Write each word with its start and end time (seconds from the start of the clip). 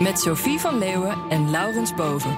Met 0.00 0.20
Sophie 0.20 0.58
van 0.58 0.78
Leeuwen 0.78 1.16
en 1.28 1.50
Laurens 1.50 1.94
Boven. 1.94 2.36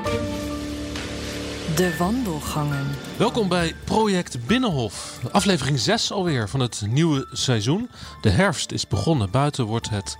De 1.77 1.95
wandelgangen. 1.99 2.87
Welkom 3.17 3.49
bij 3.49 3.75
Project 3.85 4.47
Binnenhof. 4.47 5.21
Aflevering 5.33 5.79
6 5.79 6.13
alweer 6.13 6.49
van 6.49 6.61
het 6.61 6.83
nieuwe 6.87 7.29
seizoen. 7.33 7.91
De 8.21 8.31
herfst 8.31 8.73
is 8.73 8.87
begonnen. 8.87 9.31
Buiten 9.31 9.65
wordt 9.65 9.91
het. 9.91 10.19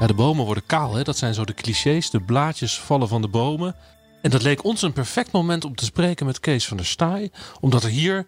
Ja, 0.00 0.06
de 0.06 0.14
bomen 0.14 0.44
worden 0.44 0.66
kaal, 0.66 0.94
hè? 0.94 1.02
dat 1.02 1.16
zijn 1.16 1.34
zo 1.34 1.44
de 1.44 1.54
clichés. 1.54 2.10
De 2.10 2.20
blaadjes 2.20 2.80
vallen 2.80 3.08
van 3.08 3.22
de 3.22 3.28
bomen. 3.28 3.74
En 4.22 4.30
dat 4.30 4.42
leek 4.42 4.64
ons 4.64 4.82
een 4.82 4.92
perfect 4.92 5.32
moment 5.32 5.64
om 5.64 5.74
te 5.74 5.84
spreken 5.84 6.26
met 6.26 6.40
Kees 6.40 6.66
van 6.66 6.76
der 6.76 6.86
Staaij. 6.86 7.30
Omdat 7.60 7.82
er 7.82 7.90
hier, 7.90 8.26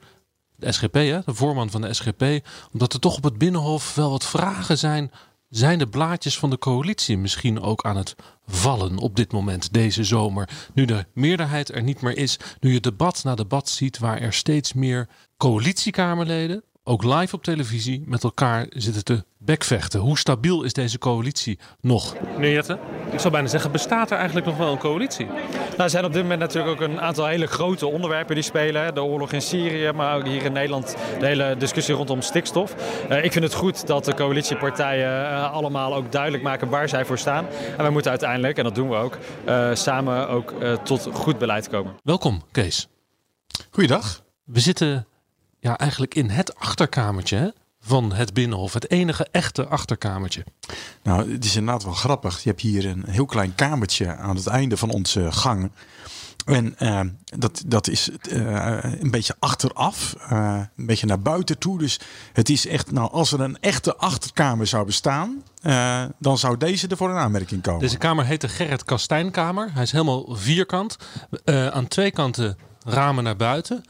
de 0.57 0.73
SGP, 0.73 0.95
hè, 0.95 1.21
de 1.25 1.35
voorman 1.35 1.71
van 1.71 1.81
de 1.81 1.95
SGP, 1.95 2.23
omdat 2.73 2.93
er 2.93 3.01
toch 3.01 3.17
op 3.17 3.25
het 3.25 3.39
Binnenhof 3.39 3.95
wel 3.95 4.11
wat 4.11 4.25
vragen 4.25 4.79
zijn 4.79 5.11
zijn 5.57 5.79
de 5.79 5.89
blaadjes 5.89 6.39
van 6.39 6.51
de 6.51 6.59
coalitie 6.59 7.19
misschien 7.19 7.61
ook 7.61 7.85
aan 7.85 7.97
het 7.97 8.15
vallen 8.47 8.99
op 8.99 9.17
dit 9.17 9.33
moment, 9.33 9.73
deze 9.73 10.05
zomer? 10.05 10.49
Nu 10.73 10.85
de 10.85 11.07
meerderheid 11.13 11.75
er 11.75 11.83
niet 11.83 12.01
meer 12.01 12.17
is, 12.17 12.39
nu 12.61 12.73
je 12.73 12.81
debat 12.81 13.25
na 13.25 13.35
debat 13.35 13.69
ziet 13.69 13.99
waar 13.99 14.21
er 14.21 14.33
steeds 14.33 14.73
meer 14.73 15.09
coalitiekamerleden, 15.37 16.65
ook 16.85 17.05
live 17.05 17.35
op 17.35 17.43
televisie, 17.43 18.03
met 18.07 18.25
elkaar 18.25 18.67
zitten 18.69 19.05
te 19.05 19.25
bekvechten. 19.39 20.01
Hoe 20.01 20.19
stabiel 20.19 20.63
is 20.63 20.73
deze 20.73 20.99
coalitie 20.99 21.59
nog? 21.81 22.17
Meneer 22.35 22.53
Jette, 22.53 22.79
ik 23.13 23.19
zou 23.19 23.33
bijna 23.33 23.49
zeggen, 23.49 23.73
bestaat 23.73 24.11
er 24.11 24.17
eigenlijk 24.17 24.47
nog 24.47 24.57
wel 24.57 24.73
een 24.73 24.79
coalitie? 24.79 25.27
Nou, 25.27 25.83
er 25.83 25.91
zijn 25.91 26.05
op 26.05 26.13
dit 26.13 26.23
moment 26.23 26.41
natuurlijk 26.41 26.81
ook 26.81 26.89
een 26.89 27.01
aantal 27.01 27.27
hele 27.27 27.47
grote 27.47 27.87
onderwerpen 27.87 28.35
die 28.35 28.45
spelen. 28.45 28.95
De 28.95 29.03
oorlog 29.03 29.33
in 29.33 29.43
Syrië, 29.43 29.93
maar 29.93 30.17
ook 30.17 30.27
hier 30.27 30.45
in 30.45 30.53
Nederland 30.53 30.97
de 31.19 31.27
hele 31.27 31.57
discussie 31.59 31.95
rondom 31.95 32.23
stikstof. 32.23 32.75
Uh, 33.11 33.25
ik 33.25 33.33
vind 33.33 33.45
het 33.45 33.55
goed 33.55 33.87
dat 33.87 34.05
de 34.05 34.15
coalitiepartijen 34.15 35.23
uh, 35.23 35.53
allemaal 35.53 35.95
ook 35.95 36.13
duidelijk 36.13 36.43
maken 36.43 36.69
waar 36.69 36.89
zij 36.89 37.05
voor 37.05 37.19
staan. 37.19 37.47
En 37.77 37.85
we 37.85 37.91
moeten 37.91 38.11
uiteindelijk, 38.11 38.59
en 38.59 38.65
dat 38.65 38.75
doen 38.75 38.89
we 38.89 38.97
ook, 38.97 39.19
uh, 39.49 39.75
samen 39.75 40.29
ook 40.29 40.55
tot 40.83 41.09
goed 41.13 41.39
beleid 41.39 41.69
komen. 41.69 41.95
Welkom, 42.03 42.43
Kees. 42.53 42.89
Goeiedag. 43.71 44.23
We 44.45 44.61
zitten 44.61 45.07
ja, 45.65 45.79
eigenlijk 45.79 46.15
in 46.15 46.31
het 46.31 46.57
achterkamertje 46.57 47.37
hè? 47.37 47.49
van 47.81 48.13
het 48.13 48.33
Binnenhof. 48.33 48.73
Het 48.73 48.91
enige 48.91 49.29
echte 49.31 49.67
achterkamertje. 49.67 50.45
Nou, 51.03 51.33
het 51.33 51.45
is 51.45 51.57
inderdaad 51.57 51.85
wel 51.85 51.93
grappig. 51.93 52.43
Je 52.43 52.49
hebt 52.49 52.61
hier 52.61 52.87
een 52.87 53.05
heel 53.07 53.25
klein 53.25 53.55
kamertje 53.55 54.17
aan 54.17 54.37
het 54.37 54.47
einde 54.47 54.77
van 54.77 54.91
onze 54.91 55.33
gang. 55.33 55.71
En 56.45 56.77
uh, 56.79 57.01
dat, 57.39 57.63
dat 57.67 57.89
is 57.89 58.11
uh, 58.31 58.79
een 58.83 59.11
beetje 59.11 59.37
achteraf, 59.39 60.15
uh, 60.33 60.61
een 60.77 60.87
beetje 60.87 61.07
naar 61.07 61.21
buiten 61.21 61.59
toe. 61.59 61.79
Dus 61.79 62.01
het 62.33 62.49
is 62.49 62.67
echt, 62.67 62.93
nou, 62.93 63.11
als 63.11 63.33
er 63.33 63.41
een 63.41 63.61
echte 63.61 63.97
achterkamer 63.97 64.67
zou 64.67 64.87
bestaan, 64.87 65.43
dan 66.19 66.39
zou 66.39 66.57
deze 66.57 66.89
er 66.89 66.97
voor 66.97 67.11
een 67.11 67.17
aanmerking 67.17 67.63
komen. 67.63 67.81
Deze 67.81 67.99
kamer 67.99 68.25
heet 68.25 68.41
de 68.41 68.49
Gerrit 68.49 68.85
Kastijnkamer. 68.85 69.71
Hij 69.73 69.83
is 69.83 69.93
helemaal 69.93 70.27
vierkant. 70.29 70.97
aan 71.45 71.89
twee 71.89 72.11
kanten 72.11 72.59
ramen 72.85 73.25
naar 73.25 73.37
buiten. 73.37 73.85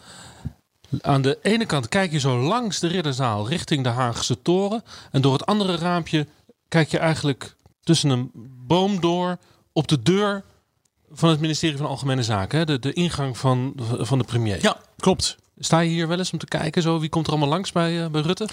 Aan 1.00 1.22
de 1.22 1.38
ene 1.42 1.66
kant 1.66 1.88
kijk 1.88 2.12
je 2.12 2.18
zo 2.18 2.38
langs 2.38 2.78
de 2.78 2.86
ridderzaal 2.86 3.48
richting 3.48 3.82
de 3.82 3.88
Haagse 3.88 4.42
toren. 4.42 4.84
En 5.10 5.20
door 5.20 5.32
het 5.32 5.46
andere 5.46 5.76
raampje 5.76 6.26
kijk 6.68 6.90
je 6.90 6.98
eigenlijk 6.98 7.56
tussen 7.82 8.10
een 8.10 8.30
boom 8.66 9.00
door 9.00 9.36
op 9.72 9.88
de 9.88 10.02
deur 10.02 10.44
van 11.12 11.28
het 11.28 11.40
ministerie 11.40 11.76
van 11.76 11.86
Algemene 11.86 12.22
Zaken. 12.22 12.58
Hè? 12.58 12.64
De, 12.64 12.78
de 12.78 12.92
ingang 12.92 13.38
van, 13.38 13.74
van 13.98 14.18
de 14.18 14.24
premier. 14.24 14.62
Ja, 14.62 14.76
klopt. 14.96 15.36
Sta 15.58 15.78
je 15.80 15.90
hier 15.90 16.08
wel 16.08 16.18
eens 16.18 16.32
om 16.32 16.38
te 16.38 16.46
kijken? 16.46 16.82
Zo, 16.82 17.00
wie 17.00 17.08
komt 17.08 17.26
er 17.26 17.32
allemaal 17.32 17.50
langs 17.50 17.72
bij, 17.72 18.02
uh, 18.02 18.06
bij 18.06 18.20
Rutte? 18.20 18.48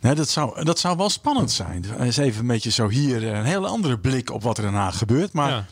Nee, 0.00 0.14
dat 0.14 0.28
zou, 0.28 0.64
dat 0.64 0.78
zou 0.78 0.96
wel 0.96 1.10
spannend 1.10 1.50
zijn. 1.50 1.84
Eens 1.98 2.16
even 2.16 2.40
een 2.40 2.46
beetje 2.46 2.70
zo 2.70 2.88
hier 2.88 3.24
een 3.24 3.44
hele 3.44 3.66
andere 3.66 3.98
blik 3.98 4.30
op 4.30 4.42
wat 4.42 4.58
er 4.58 4.64
in 4.64 4.74
Haag 4.74 4.98
gebeurt. 4.98 5.32
Maar 5.32 5.50
ja. 5.50 5.66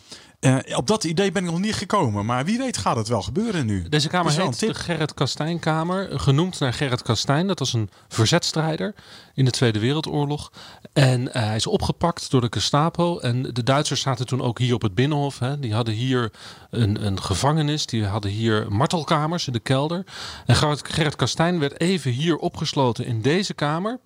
Uh, 0.45 0.59
op 0.77 0.87
dat 0.87 1.05
idee 1.05 1.33
ben 1.33 1.45
ik 1.45 1.51
nog 1.51 1.61
niet 1.61 1.75
gekomen. 1.75 2.27
Maar 2.27 2.45
wie 2.45 2.59
weet 2.59 2.77
gaat 2.77 2.97
het 2.97 3.09
wel 3.09 3.23
gebeuren 3.23 3.67
nu. 3.67 3.89
Deze 3.89 4.09
kamer 4.09 4.33
heet 4.33 4.61
de 4.61 4.75
Gerrit 4.75 5.15
Kastijnkamer. 5.15 6.21
Genoemd 6.21 6.61
naar 6.61 6.73
Gerrit 6.73 7.03
Kastijn. 7.03 7.47
Dat 7.47 7.59
was 7.59 7.73
een 7.73 7.91
verzetstrijder 8.09 8.95
in 9.35 9.45
de 9.45 9.51
Tweede 9.51 9.79
Wereldoorlog. 9.79 10.53
En 10.93 11.21
uh, 11.21 11.33
hij 11.33 11.57
is 11.57 11.67
opgepakt 11.67 12.31
door 12.31 12.41
de 12.41 12.47
Gestapo. 12.51 13.19
En 13.19 13.43
de 13.43 13.63
Duitsers 13.63 14.01
zaten 14.01 14.27
toen 14.27 14.43
ook 14.43 14.59
hier 14.59 14.75
op 14.75 14.83
het 14.83 14.95
Binnenhof. 14.95 15.39
Hè. 15.39 15.59
Die 15.59 15.75
hadden 15.75 15.95
hier 15.95 16.33
een, 16.71 17.07
een 17.07 17.23
gevangenis. 17.23 17.87
Die 17.87 18.05
hadden 18.05 18.31
hier 18.31 18.67
martelkamers 18.69 19.47
in 19.47 19.53
de 19.53 19.61
kelder. 19.61 20.05
En 20.47 20.57
Gerrit 20.83 21.17
Kastijn 21.17 21.59
werd 21.59 21.81
even 21.81 22.11
hier 22.11 22.37
opgesloten 22.37 23.07
in 23.07 23.23
deze 23.23 23.55
kamer. 23.55 23.99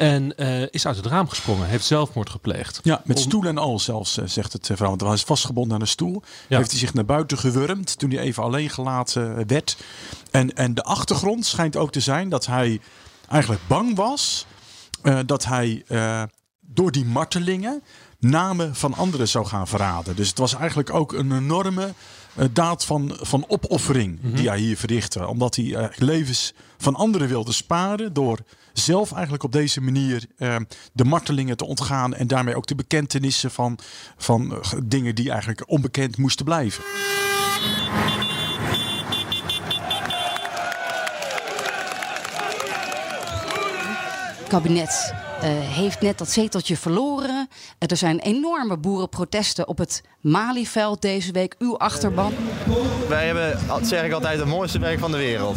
En 0.00 0.32
uh, 0.36 0.62
is 0.70 0.86
uit 0.86 0.96
het 0.96 1.06
raam 1.06 1.28
gesprongen. 1.28 1.66
Heeft 1.66 1.84
zelfmoord 1.84 2.30
gepleegd. 2.30 2.80
Ja, 2.82 3.02
met 3.04 3.18
stoel 3.18 3.44
en 3.44 3.58
al 3.58 3.78
zelfs, 3.78 4.18
uh, 4.18 4.24
zegt 4.26 4.52
het 4.52 4.66
verhaal. 4.66 4.88
Want 4.88 5.00
hij 5.00 5.10
was 5.10 5.22
vastgebonden 5.22 5.74
aan 5.74 5.80
een 5.80 5.86
stoel. 5.86 6.22
Ja. 6.48 6.56
Heeft 6.56 6.70
hij 6.70 6.78
zich 6.78 6.94
naar 6.94 7.04
buiten 7.04 7.38
gewurmd 7.38 7.98
toen 7.98 8.10
hij 8.10 8.18
even 8.18 8.42
alleen 8.42 8.70
gelaten 8.70 9.46
werd. 9.46 9.76
En, 10.30 10.54
en 10.54 10.74
de 10.74 10.82
achtergrond 10.82 11.46
schijnt 11.46 11.76
ook 11.76 11.92
te 11.92 12.00
zijn 12.00 12.28
dat 12.28 12.46
hij 12.46 12.80
eigenlijk 13.28 13.62
bang 13.66 13.96
was. 13.96 14.46
Uh, 15.02 15.18
dat 15.26 15.44
hij 15.44 15.84
door 16.74 16.92
die 16.92 17.04
martelingen 17.04 17.82
namen 18.18 18.76
van 18.76 18.94
anderen 18.94 19.28
zou 19.28 19.46
gaan 19.46 19.68
verraden. 19.68 20.16
Dus 20.16 20.28
het 20.28 20.38
was 20.38 20.54
eigenlijk 20.54 20.92
ook 20.92 21.12
een 21.12 21.32
enorme 21.32 21.94
daad 22.52 22.84
van, 22.84 23.16
van 23.20 23.44
opoffering 23.48 24.18
mm 24.20 24.26
-hmm. 24.26 24.36
die 24.36 24.48
hij 24.48 24.58
hier 24.58 24.76
verrichtte. 24.76 25.26
Omdat 25.26 25.56
hij 25.56 25.64
uh, 25.64 25.84
levens 25.96 26.54
van 26.78 26.94
anderen 26.94 27.28
wilde 27.28 27.52
sparen 27.52 28.12
door 28.12 28.38
zelf 28.72 29.12
eigenlijk 29.12 29.42
op 29.42 29.52
deze 29.52 29.80
manier 29.80 30.24
uh, 30.38 30.56
de 30.92 31.04
martelingen 31.04 31.56
te 31.56 31.64
ontgaan 31.64 32.14
en 32.14 32.26
daarmee 32.26 32.56
ook 32.56 32.66
de 32.66 32.74
bekentenissen 32.74 33.50
van, 33.50 33.78
van 34.16 34.52
uh, 34.52 34.72
dingen 34.84 35.14
die 35.14 35.30
eigenlijk 35.30 35.70
onbekend 35.70 36.16
moesten 36.16 36.44
blijven. 36.44 36.84
kabinet 44.48 45.14
heeft 45.48 46.00
net 46.00 46.18
dat 46.18 46.28
zeteltje 46.28 46.76
verloren. 46.76 47.48
Uh, 47.78 47.90
er 47.90 47.96
zijn 47.96 48.18
enorme 48.18 48.76
boerenprotesten 48.76 49.68
op 49.68 49.78
het 49.78 50.02
Malieveld 50.20 51.02
deze 51.02 51.32
week. 51.32 51.54
Uw 51.58 51.78
achterban. 51.78 52.32
Wij 53.08 53.26
hebben, 53.26 53.66
dat 53.66 53.86
zeg 53.86 54.04
ik 54.04 54.12
altijd, 54.12 54.38
het 54.38 54.48
mooiste 54.48 54.78
werk 54.78 54.98
van 54.98 55.10
de 55.10 55.16
wereld. 55.16 55.56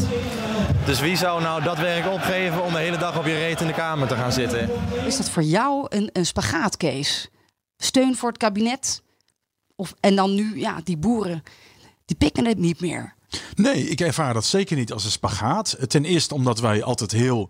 Dus 0.86 1.00
wie 1.00 1.18
zou 1.18 1.42
nou 1.42 1.64
dat 1.64 1.78
werk 1.78 2.14
opgeven 2.14 2.64
om 2.64 2.74
de 2.74 2.80
hele 2.80 2.98
dag 2.98 3.18
op 3.18 3.26
je 3.26 3.34
reet 3.34 3.62
in 3.62 3.68
de 3.68 3.74
Kamer 3.74 4.08
te 4.08 4.16
gaan 4.16 4.32
zitten? 4.32 4.70
Is 5.06 5.18
dat 5.18 5.30
voor 5.30 5.44
jou 5.44 5.86
een, 5.90 6.10
een 6.14 6.26
spagaatcase? 6.26 7.30
Steun 7.78 8.16
voor 8.16 8.30
het 8.30 8.38
kabinet? 8.38 9.02
Of, 9.76 9.94
en 10.00 10.16
dan 10.16 10.36
nu, 10.36 10.60
ja, 10.60 10.80
die 10.84 10.98
boeren, 10.98 11.44
die 12.06 12.18
pikken 12.18 12.46
het 12.46 12.58
niet 12.58 12.80
meer. 12.80 13.14
Nee, 13.56 13.90
ik 13.90 14.02
ervaar 14.02 14.34
dat 14.34 14.46
zeker 14.46 14.78
niet 14.78 14.92
als 14.92 15.06
een 15.06 15.12
spagaat. 15.12 15.78
Ten 15.88 16.06
eerste 16.06 16.34
omdat 16.34 16.60
wij 16.60 16.84
altijd 16.84 17.12
heel 17.12 17.50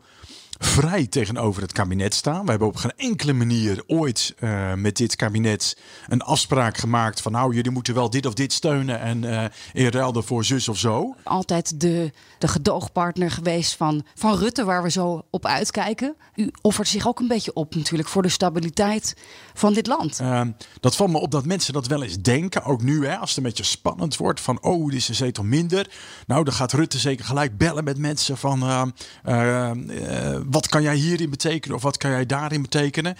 vrij 0.59 1.07
tegenover 1.07 1.61
het 1.61 1.71
kabinet 1.71 2.13
staan. 2.13 2.43
We 2.43 2.49
hebben 2.49 2.67
op 2.67 2.75
geen 2.75 2.93
enkele 2.95 3.33
manier 3.33 3.83
ooit 3.87 4.35
uh, 4.39 4.73
met 4.73 4.97
dit 4.97 5.15
kabinet 5.15 5.77
een 6.07 6.21
afspraak 6.21 6.77
gemaakt 6.77 7.21
van 7.21 7.31
nou, 7.31 7.55
jullie 7.55 7.71
moeten 7.71 7.93
wel 7.93 8.09
dit 8.09 8.25
of 8.25 8.33
dit 8.33 8.53
steunen 8.53 8.99
en 8.99 9.23
uh, 9.23 9.43
in 9.73 9.87
ruil 9.87 10.23
voor 10.23 10.43
zus 10.45 10.67
of 10.67 10.77
zo. 10.77 11.15
Altijd 11.23 11.79
de, 11.79 12.11
de 12.37 12.47
gedoogpartner 12.47 13.31
geweest 13.31 13.75
van, 13.75 14.05
van 14.15 14.37
Rutte, 14.37 14.63
waar 14.63 14.83
we 14.83 14.91
zo 14.91 15.25
op 15.29 15.45
uitkijken. 15.45 16.15
U 16.35 16.51
offert 16.61 16.87
zich 16.87 17.07
ook 17.07 17.19
een 17.19 17.27
beetje 17.27 17.53
op 17.53 17.75
natuurlijk 17.75 18.09
voor 18.09 18.21
de 18.21 18.29
stabiliteit 18.29 19.15
van 19.53 19.73
dit 19.73 19.87
land. 19.87 20.21
Uh, 20.21 20.41
dat 20.79 20.95
valt 20.95 21.11
me 21.11 21.19
op 21.19 21.31
dat 21.31 21.45
mensen 21.45 21.73
dat 21.73 21.87
wel 21.87 22.03
eens 22.03 22.21
denken, 22.21 22.63
ook 22.63 22.81
nu 22.81 23.05
hè, 23.05 23.17
als 23.17 23.29
het 23.29 23.37
een 23.37 23.43
beetje 23.43 23.63
spannend 23.63 24.17
wordt 24.17 24.41
van 24.41 24.61
oh, 24.61 24.85
dit 24.85 24.95
is 24.95 25.09
een 25.09 25.15
zetel 25.15 25.43
minder. 25.43 25.91
Nou, 26.27 26.43
dan 26.43 26.53
gaat 26.53 26.71
Rutte 26.71 26.99
zeker 26.99 27.25
gelijk 27.25 27.57
bellen 27.57 27.83
met 27.83 27.97
mensen 27.97 28.37
van 28.37 28.93
wat 30.49 30.67
kan 30.67 30.81
jij 30.81 30.95
hierin 30.95 31.29
betekenen 31.29 31.75
of 31.75 31.83
wat 31.83 31.97
kan 31.97 32.11
jij 32.11 32.25
daarin 32.25 32.61
betekenen? 32.61 33.17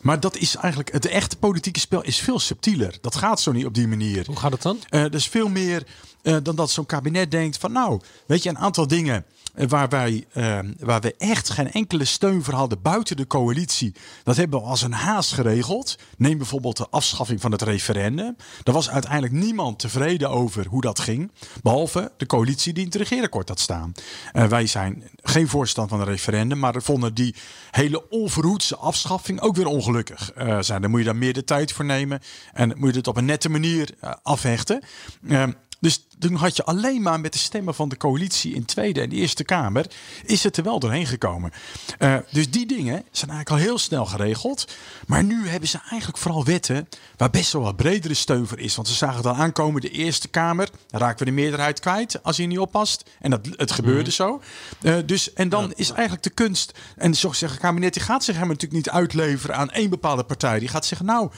Maar 0.00 0.20
dat 0.20 0.36
is 0.36 0.56
eigenlijk 0.56 0.92
het 0.92 1.06
echte 1.06 1.36
politieke 1.36 1.80
spel 1.80 2.02
is 2.02 2.18
veel 2.18 2.38
subtieler. 2.38 2.98
Dat 3.00 3.16
gaat 3.16 3.40
zo 3.40 3.52
niet 3.52 3.66
op 3.66 3.74
die 3.74 3.88
manier. 3.88 4.26
Hoe 4.26 4.36
gaat 4.36 4.52
het 4.52 4.62
dan? 4.62 4.78
Uh, 4.90 5.04
dus 5.10 5.28
veel 5.28 5.48
meer 5.48 5.86
uh, 6.22 6.36
dan 6.42 6.56
dat 6.56 6.70
zo'n 6.70 6.86
kabinet 6.86 7.30
denkt 7.30 7.58
van 7.58 7.72
nou, 7.72 8.00
weet 8.26 8.42
je, 8.42 8.48
een 8.48 8.58
aantal 8.58 8.86
dingen 8.86 9.14
eh, 9.16 9.22
waar 9.56 9.88
wij, 9.88 10.26
uh, 10.34 10.58
waar 10.78 11.00
we 11.00 11.14
echt 11.18 11.50
geen 11.50 11.72
enkele 11.72 12.04
steun 12.04 12.44
voor 12.44 12.54
hadden 12.54 12.82
buiten 12.82 13.16
de 13.16 13.26
coalitie. 13.26 13.94
Dat 14.22 14.36
hebben 14.36 14.60
we 14.60 14.66
als 14.66 14.82
een 14.82 14.92
haast 14.92 15.32
geregeld. 15.32 15.96
Neem 16.16 16.38
bijvoorbeeld 16.38 16.76
de 16.76 16.88
afschaffing 16.90 17.40
van 17.40 17.52
het 17.52 17.62
referendum. 17.62 18.36
Daar 18.62 18.74
was 18.74 18.90
uiteindelijk 18.90 19.32
niemand 19.32 19.78
tevreden 19.78 20.30
over 20.30 20.66
hoe 20.66 20.80
dat 20.80 20.98
ging. 20.98 21.30
Behalve 21.62 22.12
de 22.16 22.26
coalitie 22.26 22.72
die 22.72 22.82
in 22.82 22.88
het 22.88 22.98
regeerakkoord 22.98 23.48
had 23.48 23.60
staan. 23.60 23.92
Uh, 24.32 24.44
wij 24.44 24.66
zijn 24.66 25.04
geen 25.22 25.48
voorstander 25.48 25.96
van 25.96 26.06
een 26.06 26.12
referendum, 26.12 26.58
maar 26.58 26.82
vonden 26.82 27.14
die 27.14 27.34
hele 27.70 28.08
onverhoedse 28.08 28.76
afschaffing 28.76 29.40
ook 29.40 29.56
weer 29.56 29.66
ongelukkig. 29.66 30.32
Zijn. 30.60 30.82
Dan 30.82 30.90
moet 30.90 31.00
je 31.00 31.06
daar 31.06 31.16
meer 31.16 31.32
de 31.32 31.44
tijd 31.44 31.72
voor 31.72 31.84
nemen 31.84 32.20
en 32.52 32.72
moet 32.76 32.90
je 32.90 32.96
het 32.96 33.06
op 33.06 33.16
een 33.16 33.24
nette 33.24 33.48
manier 33.48 33.94
afhechten. 34.22 34.82
Ehm, 35.28 35.52
dus 35.80 36.06
toen 36.18 36.34
had 36.34 36.56
je 36.56 36.64
alleen 36.64 37.02
maar 37.02 37.20
met 37.20 37.32
de 37.32 37.38
stemmen 37.38 37.74
van 37.74 37.88
de 37.88 37.96
coalitie 37.96 38.54
in 38.54 38.64
Tweede 38.64 39.00
en 39.00 39.10
Eerste 39.10 39.44
Kamer, 39.44 39.86
is 40.24 40.42
het 40.42 40.56
er 40.56 40.62
wel 40.62 40.78
doorheen 40.78 41.06
gekomen. 41.06 41.52
Uh, 41.98 42.16
dus 42.30 42.50
die 42.50 42.66
dingen 42.66 43.04
zijn 43.10 43.30
eigenlijk 43.30 43.50
al 43.50 43.66
heel 43.68 43.78
snel 43.78 44.06
geregeld. 44.06 44.74
Maar 45.06 45.24
nu 45.24 45.48
hebben 45.48 45.68
ze 45.68 45.78
eigenlijk 45.88 46.18
vooral 46.18 46.44
wetten 46.44 46.88
waar 47.16 47.30
best 47.30 47.52
wel 47.52 47.62
wat 47.62 47.76
bredere 47.76 48.14
steun 48.14 48.46
voor 48.46 48.58
is. 48.58 48.74
Want 48.76 48.88
ze 48.88 48.94
zagen 48.94 49.16
het 49.16 49.26
al 49.26 49.34
aankomen, 49.34 49.80
de 49.80 49.90
Eerste 49.90 50.28
Kamer, 50.28 50.68
dan 50.86 51.00
raken 51.00 51.18
we 51.18 51.24
de 51.24 51.30
meerderheid 51.30 51.80
kwijt 51.80 52.22
als 52.22 52.36
je 52.36 52.46
niet 52.46 52.58
oppast. 52.58 53.10
En 53.20 53.30
dat, 53.30 53.48
het 53.56 53.72
gebeurde 53.72 54.04
mm. 54.04 54.10
zo. 54.10 54.42
Uh, 54.82 54.96
dus, 55.06 55.32
en 55.32 55.48
dan 55.48 55.72
is 55.74 55.90
eigenlijk 55.90 56.22
de 56.22 56.30
kunst, 56.30 56.78
en 56.96 57.14
zo 57.14 57.32
zeggen 57.32 57.60
kabinet, 57.60 57.94
die 57.94 58.02
gaat 58.02 58.24
zich 58.24 58.34
helemaal 58.34 58.54
natuurlijk 58.54 58.84
niet 58.84 58.94
uitleveren 58.94 59.56
aan 59.56 59.70
één 59.70 59.90
bepaalde 59.90 60.24
partij. 60.24 60.58
Die 60.58 60.68
gaat 60.68 60.86
zeggen, 60.86 61.06
nou, 61.06 61.30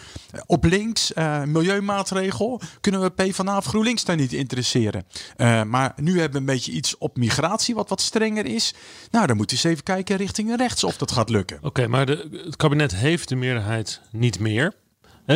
op 0.46 0.64
links, 0.64 1.12
uh, 1.14 1.42
milieumaatregel, 1.42 2.60
kunnen 2.80 3.00
we 3.00 3.10
PvdA 3.10 3.56
of 3.56 3.64
GroenLinks 3.64 4.04
daar 4.04 4.16
niet 4.16 4.32
interesseren. 4.32 4.67
Uh, 4.74 5.62
maar 5.62 5.92
nu 5.96 6.12
hebben 6.12 6.32
we 6.32 6.38
een 6.38 6.56
beetje 6.56 6.72
iets 6.72 6.98
op 6.98 7.16
migratie 7.16 7.74
wat 7.74 7.88
wat 7.88 8.00
strenger 8.00 8.46
is. 8.46 8.74
Nou, 9.10 9.26
dan 9.26 9.36
moeten 9.36 9.56
we 9.56 9.62
eens 9.62 9.72
even 9.72 9.84
kijken 9.84 10.16
richting 10.16 10.56
rechts 10.56 10.84
of 10.84 10.96
dat 10.96 11.12
gaat 11.12 11.30
lukken. 11.30 11.58
Oké, 11.62 11.86
maar 11.86 12.06
de, 12.06 12.40
het 12.44 12.56
kabinet 12.56 12.94
heeft 12.94 13.28
de 13.28 13.36
meerderheid 13.36 14.00
niet 14.10 14.38
meer. 14.38 14.74
We 15.26 15.32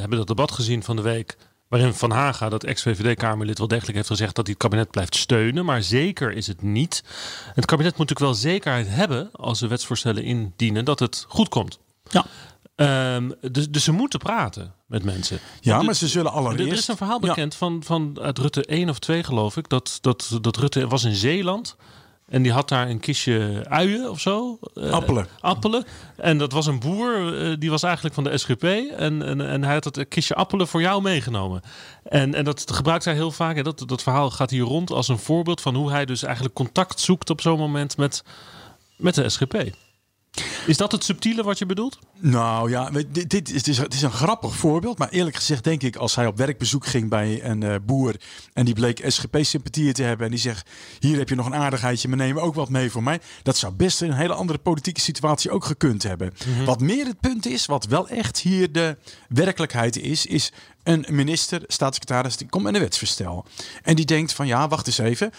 hebben 0.00 0.18
dat 0.18 0.26
debat 0.26 0.52
gezien 0.52 0.82
van 0.82 0.96
de 0.96 1.02
week. 1.02 1.36
Waarin 1.68 1.94
Van 1.94 2.10
Haga, 2.10 2.48
dat 2.48 2.64
ex-VVD-Kamerlid, 2.64 3.58
wel 3.58 3.68
degelijk 3.68 3.96
heeft 3.96 4.08
gezegd 4.08 4.34
dat 4.34 4.46
hij 4.46 4.54
het 4.58 4.68
kabinet 4.68 4.90
blijft 4.90 5.14
steunen. 5.14 5.64
Maar 5.64 5.82
zeker 5.82 6.32
is 6.32 6.46
het 6.46 6.62
niet. 6.62 7.02
Het 7.54 7.64
kabinet 7.64 7.96
moet 7.96 8.08
natuurlijk 8.08 8.32
wel 8.40 8.52
zekerheid 8.52 8.86
hebben 8.88 9.28
als 9.32 9.58
ze 9.58 9.66
wetsvoorstellen 9.66 10.22
indienen 10.22 10.84
dat 10.84 10.98
het 10.98 11.24
goed 11.28 11.48
komt. 11.48 11.78
Ja. 12.10 12.26
Um, 12.76 13.34
dus, 13.50 13.70
dus 13.70 13.84
ze 13.84 13.92
moeten 13.92 14.18
praten 14.18 14.74
met 14.86 15.04
mensen. 15.04 15.38
Ja, 15.60 15.82
maar 15.82 15.94
ze 15.94 16.08
zullen 16.08 16.32
allereerst... 16.32 16.72
Er 16.72 16.78
is 16.78 16.88
een 16.88 16.96
verhaal 16.96 17.20
bekend 17.20 17.54
van, 17.54 17.82
van 17.84 18.18
uit 18.20 18.38
Rutte 18.38 18.64
1 18.64 18.88
of 18.88 18.98
2 18.98 19.22
geloof 19.22 19.56
ik. 19.56 19.68
Dat, 19.68 19.98
dat, 20.00 20.38
dat 20.40 20.56
Rutte 20.56 20.88
was 20.88 21.04
in 21.04 21.14
Zeeland. 21.14 21.76
En 22.26 22.42
die 22.42 22.52
had 22.52 22.68
daar 22.68 22.88
een 22.88 23.00
kistje 23.00 23.64
uien 23.68 24.10
of 24.10 24.20
zo. 24.20 24.58
Uh, 24.74 24.90
appelen. 24.90 25.26
Appelen. 25.40 25.84
En 26.16 26.38
dat 26.38 26.52
was 26.52 26.66
een 26.66 26.80
boer, 26.80 27.42
uh, 27.42 27.56
die 27.58 27.70
was 27.70 27.82
eigenlijk 27.82 28.14
van 28.14 28.24
de 28.24 28.38
SGP. 28.38 28.62
En, 28.62 29.22
en, 29.22 29.40
en 29.40 29.64
hij 29.64 29.74
had 29.74 29.84
het 29.84 30.08
kistje 30.08 30.34
appelen 30.34 30.68
voor 30.68 30.80
jou 30.80 31.02
meegenomen. 31.02 31.62
En, 32.02 32.34
en 32.34 32.44
dat 32.44 32.72
gebruikt 32.72 33.04
hij 33.04 33.14
heel 33.14 33.30
vaak. 33.30 33.56
En 33.56 33.64
dat, 33.64 33.82
dat 33.86 34.02
verhaal 34.02 34.30
gaat 34.30 34.50
hier 34.50 34.64
rond 34.64 34.90
als 34.90 35.08
een 35.08 35.18
voorbeeld 35.18 35.60
van 35.60 35.74
hoe 35.74 35.90
hij 35.90 36.04
dus 36.04 36.22
eigenlijk 36.22 36.54
contact 36.54 37.00
zoekt 37.00 37.30
op 37.30 37.40
zo'n 37.40 37.58
moment 37.58 37.96
met, 37.96 38.22
met 38.96 39.14
de 39.14 39.28
SGP. 39.28 39.54
Is 40.66 40.76
dat 40.76 40.92
het 40.92 41.04
subtiele 41.04 41.42
wat 41.42 41.58
je 41.58 41.66
bedoelt? 41.66 41.98
Nou 42.20 42.70
ja, 42.70 42.90
dit, 42.90 43.30
dit 43.30 43.48
is, 43.48 43.54
het, 43.54 43.68
is, 43.68 43.78
het 43.78 43.94
is 43.94 44.02
een 44.02 44.10
grappig 44.10 44.54
voorbeeld. 44.54 44.98
Maar 44.98 45.08
eerlijk 45.08 45.36
gezegd 45.36 45.64
denk 45.64 45.82
ik, 45.82 45.96
als 45.96 46.14
hij 46.14 46.26
op 46.26 46.36
werkbezoek 46.36 46.86
ging 46.86 47.08
bij 47.08 47.44
een 47.44 47.62
uh, 47.62 47.74
boer... 47.82 48.14
en 48.52 48.64
die 48.64 48.74
bleek 48.74 49.02
SGP-sympathieën 49.06 49.92
te 49.92 50.02
hebben... 50.02 50.26
en 50.26 50.32
die 50.32 50.40
zegt, 50.40 50.70
hier 50.98 51.18
heb 51.18 51.28
je 51.28 51.34
nog 51.34 51.46
een 51.46 51.54
aardigheidje, 51.54 52.08
maar 52.08 52.16
neem 52.16 52.38
ook 52.38 52.54
wat 52.54 52.68
mee 52.68 52.90
voor 52.90 53.02
mij. 53.02 53.20
Dat 53.42 53.56
zou 53.56 53.72
best 53.72 54.02
in 54.02 54.10
een 54.10 54.16
hele 54.16 54.34
andere 54.34 54.58
politieke 54.58 55.00
situatie 55.00 55.50
ook 55.50 55.64
gekund 55.64 56.02
hebben. 56.02 56.32
Mm 56.46 56.54
-hmm. 56.54 56.64
Wat 56.64 56.80
meer 56.80 57.06
het 57.06 57.20
punt 57.20 57.46
is, 57.46 57.66
wat 57.66 57.86
wel 57.86 58.08
echt 58.08 58.38
hier 58.38 58.72
de 58.72 58.96
werkelijkheid 59.28 59.96
is... 59.96 60.26
is 60.26 60.52
een 60.86 61.06
minister, 61.08 61.62
staatssecretaris, 61.66 62.36
die 62.36 62.48
komt 62.48 62.64
met 62.64 62.74
een 62.74 62.80
wetsvoorstel. 62.80 63.44
En 63.82 63.96
die 63.96 64.04
denkt 64.04 64.32
van 64.32 64.46
ja, 64.46 64.68
wacht 64.68 64.86
eens 64.86 64.98
even. 64.98 65.30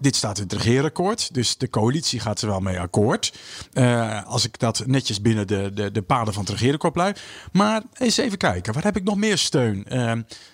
Dit 0.00 0.16
staat 0.16 0.36
in 0.36 0.42
het 0.42 0.52
regeerakkoord. 0.52 1.34
Dus 1.34 1.56
de 1.56 1.70
coalitie 1.70 2.20
gaat 2.20 2.40
er 2.40 2.48
wel 2.48 2.60
mee 2.60 2.80
akkoord. 2.80 3.32
Uh, 3.72 4.26
als 4.26 4.44
ik 4.44 4.58
dat 4.58 4.86
netjes 4.86 5.20
binnen 5.20 5.46
de, 5.46 5.70
de, 5.74 5.92
de 5.92 6.02
paden 6.02 6.34
van 6.34 6.42
het 6.42 6.52
regeerakkoord 6.52 6.92
blijf. 6.92 7.48
Maar 7.52 7.82
eens 7.94 8.16
even 8.16 8.38
kijken, 8.38 8.72
waar 8.72 8.82
heb 8.82 8.96
ik 8.96 9.04
nog 9.04 9.16
meer 9.16 9.38
steun? 9.38 9.86
Uh, 9.88 10.12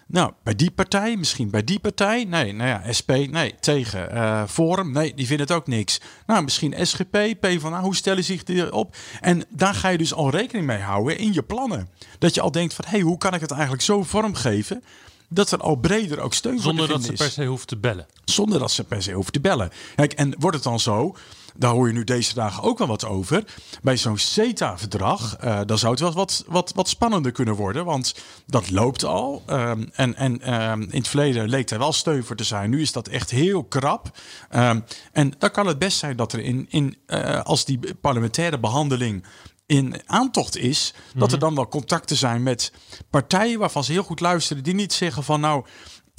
nou, 0.09 0.33
bij 0.43 0.55
die 0.55 0.71
partij, 0.71 1.17
misschien 1.17 1.51
bij 1.51 1.65
die 1.65 1.79
partij. 1.79 2.25
Nee, 2.25 2.53
nou 2.53 2.69
ja, 2.69 2.93
SP, 2.99 3.11
nee, 3.11 3.55
tegen. 3.61 4.15
Uh, 4.15 4.43
Forum, 4.49 4.93
nee, 4.93 5.15
die 5.15 5.27
vinden 5.27 5.47
het 5.47 5.57
ook 5.57 5.67
niks. 5.67 6.01
Nou, 6.27 6.45
misschien 6.45 6.87
SGP, 6.87 7.35
PvdA, 7.41 7.81
hoe 7.81 7.97
stellen 7.97 8.25
zich 8.25 8.43
die 8.43 8.73
op? 8.73 8.97
En 9.21 9.45
daar 9.49 9.75
ga 9.75 9.89
je 9.89 9.99
dus 9.99 10.15
al 10.15 10.31
rekening 10.31 10.67
mee 10.67 10.79
houden 10.79 11.19
in 11.19 11.33
je 11.33 11.43
plannen. 11.43 11.89
Dat 12.19 12.35
je 12.35 12.41
al 12.41 12.51
denkt 12.51 12.75
van, 12.75 12.85
hé, 12.85 12.91
hey, 12.91 13.01
hoe 13.01 13.19
kan 13.19 13.35
ik 13.35 13.41
het 13.41 13.51
eigenlijk 13.51 13.83
zo 13.83 14.03
vormgeven 14.03 14.83
dat 15.29 15.51
er 15.51 15.59
al 15.59 15.77
breder 15.77 16.21
ook 16.21 16.35
steun 16.35 16.61
Zonder 16.61 16.87
voor 16.87 16.95
dat 16.95 17.05
ze 17.05 17.13
per 17.13 17.31
se 17.31 17.45
hoeft 17.45 17.69
te 17.69 17.77
bellen. 17.77 18.07
Zonder 18.25 18.59
dat 18.59 18.71
ze 18.71 18.85
per 18.85 19.03
se 19.03 19.13
hoeft 19.13 19.33
te 19.33 19.41
bellen. 19.41 19.71
Kijk, 19.95 20.13
en 20.13 20.35
wordt 20.39 20.57
het 20.57 20.65
dan 20.65 20.81
zo 20.81 21.17
daar 21.59 21.73
hoor 21.73 21.87
je 21.87 21.93
nu 21.93 22.05
deze 22.05 22.35
dagen 22.35 22.63
ook 22.63 22.79
wel 22.79 22.87
wat 22.87 23.05
over. 23.05 23.45
Bij 23.83 23.97
zo'n 23.97 24.19
CETA-verdrag, 24.19 25.37
uh, 25.45 25.61
dan 25.67 25.79
zou 25.79 25.93
het 25.93 26.01
wel 26.01 26.13
wat, 26.13 26.45
wat, 26.47 26.73
wat 26.75 26.89
spannender 26.89 27.33
kunnen 27.33 27.55
worden. 27.55 27.85
Want 27.85 28.15
dat 28.47 28.71
loopt 28.71 29.05
al. 29.05 29.43
Um, 29.51 29.91
en 29.93 30.15
en 30.15 30.55
um, 30.55 30.83
in 30.83 30.99
het 30.99 31.09
verleden 31.09 31.49
leek 31.49 31.71
er 31.71 31.79
wel 31.79 31.93
steun 31.93 32.25
voor 32.25 32.37
te 32.37 32.45
zijn. 32.45 32.71
Nu 32.71 32.81
is 32.81 32.93
dat 32.93 33.09
echt 33.09 33.31
heel 33.31 33.65
krap. 33.65 34.11
Um, 34.55 34.85
en 35.13 35.33
dan 35.39 35.51
kan 35.51 35.67
het 35.67 35.79
best 35.79 35.99
zijn 35.99 36.17
dat 36.17 36.33
er 36.33 36.41
in, 36.41 36.67
in 36.69 36.97
uh, 37.07 37.43
als 37.43 37.65
die 37.65 37.95
parlementaire 38.01 38.59
behandeling 38.59 39.25
in 39.67 40.01
aantocht 40.07 40.57
is, 40.57 40.95
dat 41.15 41.33
er 41.33 41.39
mhm. 41.39 41.47
dan 41.47 41.55
wel 41.55 41.69
contacten 41.69 42.17
zijn 42.17 42.43
met 42.43 42.73
partijen 43.11 43.59
waarvan 43.59 43.85
ze 43.85 43.93
heel 43.93 44.03
goed 44.03 44.21
luisteren, 44.21 44.63
die 44.63 44.75
niet 44.75 44.93
zeggen 44.93 45.25
van 45.25 45.41
nou. 45.41 45.65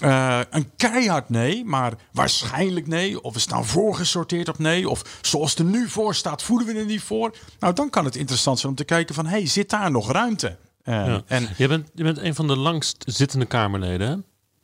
Uh, 0.03 0.39
een 0.49 0.71
keihard 0.75 1.29
nee, 1.29 1.65
maar 1.65 1.93
waarschijnlijk 2.11 2.87
nee. 2.87 3.21
Of 3.21 3.33
we 3.33 3.39
staan 3.39 3.65
voorgesorteerd 3.65 4.49
op 4.49 4.57
nee. 4.57 4.89
Of 4.89 5.19
zoals 5.21 5.49
het 5.49 5.59
er 5.59 5.65
nu 5.65 5.89
voor 5.89 6.15
staat, 6.15 6.43
voelen 6.43 6.67
we 6.67 6.73
er 6.73 6.85
niet 6.85 7.01
voor. 7.01 7.35
Nou, 7.59 7.73
dan 7.73 7.89
kan 7.89 8.05
het 8.05 8.15
interessant 8.15 8.59
zijn 8.59 8.71
om 8.71 8.77
te 8.77 8.83
kijken 8.83 9.15
van... 9.15 9.25
hey, 9.25 9.45
zit 9.45 9.69
daar 9.69 9.91
nog 9.91 10.11
ruimte? 10.11 10.57
Uh, 10.83 10.93
ja. 11.05 11.21
en, 11.27 11.49
je, 11.57 11.67
bent, 11.67 11.89
je 11.93 12.03
bent 12.03 12.17
een 12.17 12.35
van 12.35 12.47
de 12.47 12.57
langst 12.57 13.03
zittende 13.07 13.45
Kamerleden, 13.45 14.07
hè? 14.07 14.15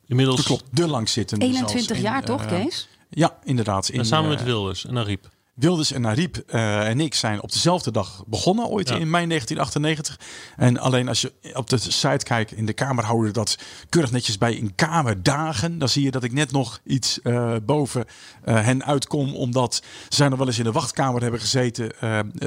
Inmiddels... 0.06 0.36
Dat 0.36 0.46
klopt, 0.46 0.64
de 0.70 0.88
langzittende. 0.88 1.44
21 1.44 1.98
jaar 1.98 2.20
in, 2.20 2.24
toch, 2.24 2.42
uh, 2.42 2.48
Kees? 2.48 2.88
Ja, 3.08 3.38
inderdaad. 3.44 3.88
In, 3.88 3.98
en 3.98 4.06
samen 4.06 4.30
met 4.30 4.42
Wilders 4.42 4.86
en 4.86 4.98
Ariep. 4.98 5.30
Wilders 5.54 5.92
en 5.92 6.00
Narip 6.00 6.42
uh, 6.46 6.88
en 6.88 7.00
ik 7.00 7.14
zijn 7.14 7.42
op 7.42 7.52
dezelfde 7.52 7.90
dag 7.90 8.24
begonnen, 8.26 8.66
ooit 8.66 8.88
ja. 8.88 8.94
in 8.94 9.10
mei 9.10 9.26
1998. 9.26 10.18
En 10.56 10.78
alleen 10.78 11.08
als 11.08 11.20
je 11.20 11.32
op 11.52 11.70
de 11.70 11.78
site 11.78 12.24
kijkt 12.24 12.52
in 12.52 12.66
de 12.66 12.72
Kamer 12.72 13.04
houden 13.04 13.32
dat 13.32 13.58
keurig 13.88 14.10
netjes 14.10 14.38
bij 14.38 14.54
in 14.54 14.74
Kamerdagen. 14.74 15.78
Dan 15.78 15.88
zie 15.88 16.02
je 16.02 16.10
dat 16.10 16.24
ik 16.24 16.32
net 16.32 16.52
nog 16.52 16.80
iets 16.84 17.18
uh, 17.22 17.54
boven 17.62 18.04
uh, 18.44 18.64
hen 18.64 18.84
uitkom. 18.84 19.34
Omdat 19.34 19.82
zij 20.08 20.28
nog 20.28 20.38
wel 20.38 20.46
eens 20.46 20.58
in 20.58 20.64
de 20.64 20.72
wachtkamer 20.72 21.22
hebben 21.22 21.40
gezeten 21.40 21.92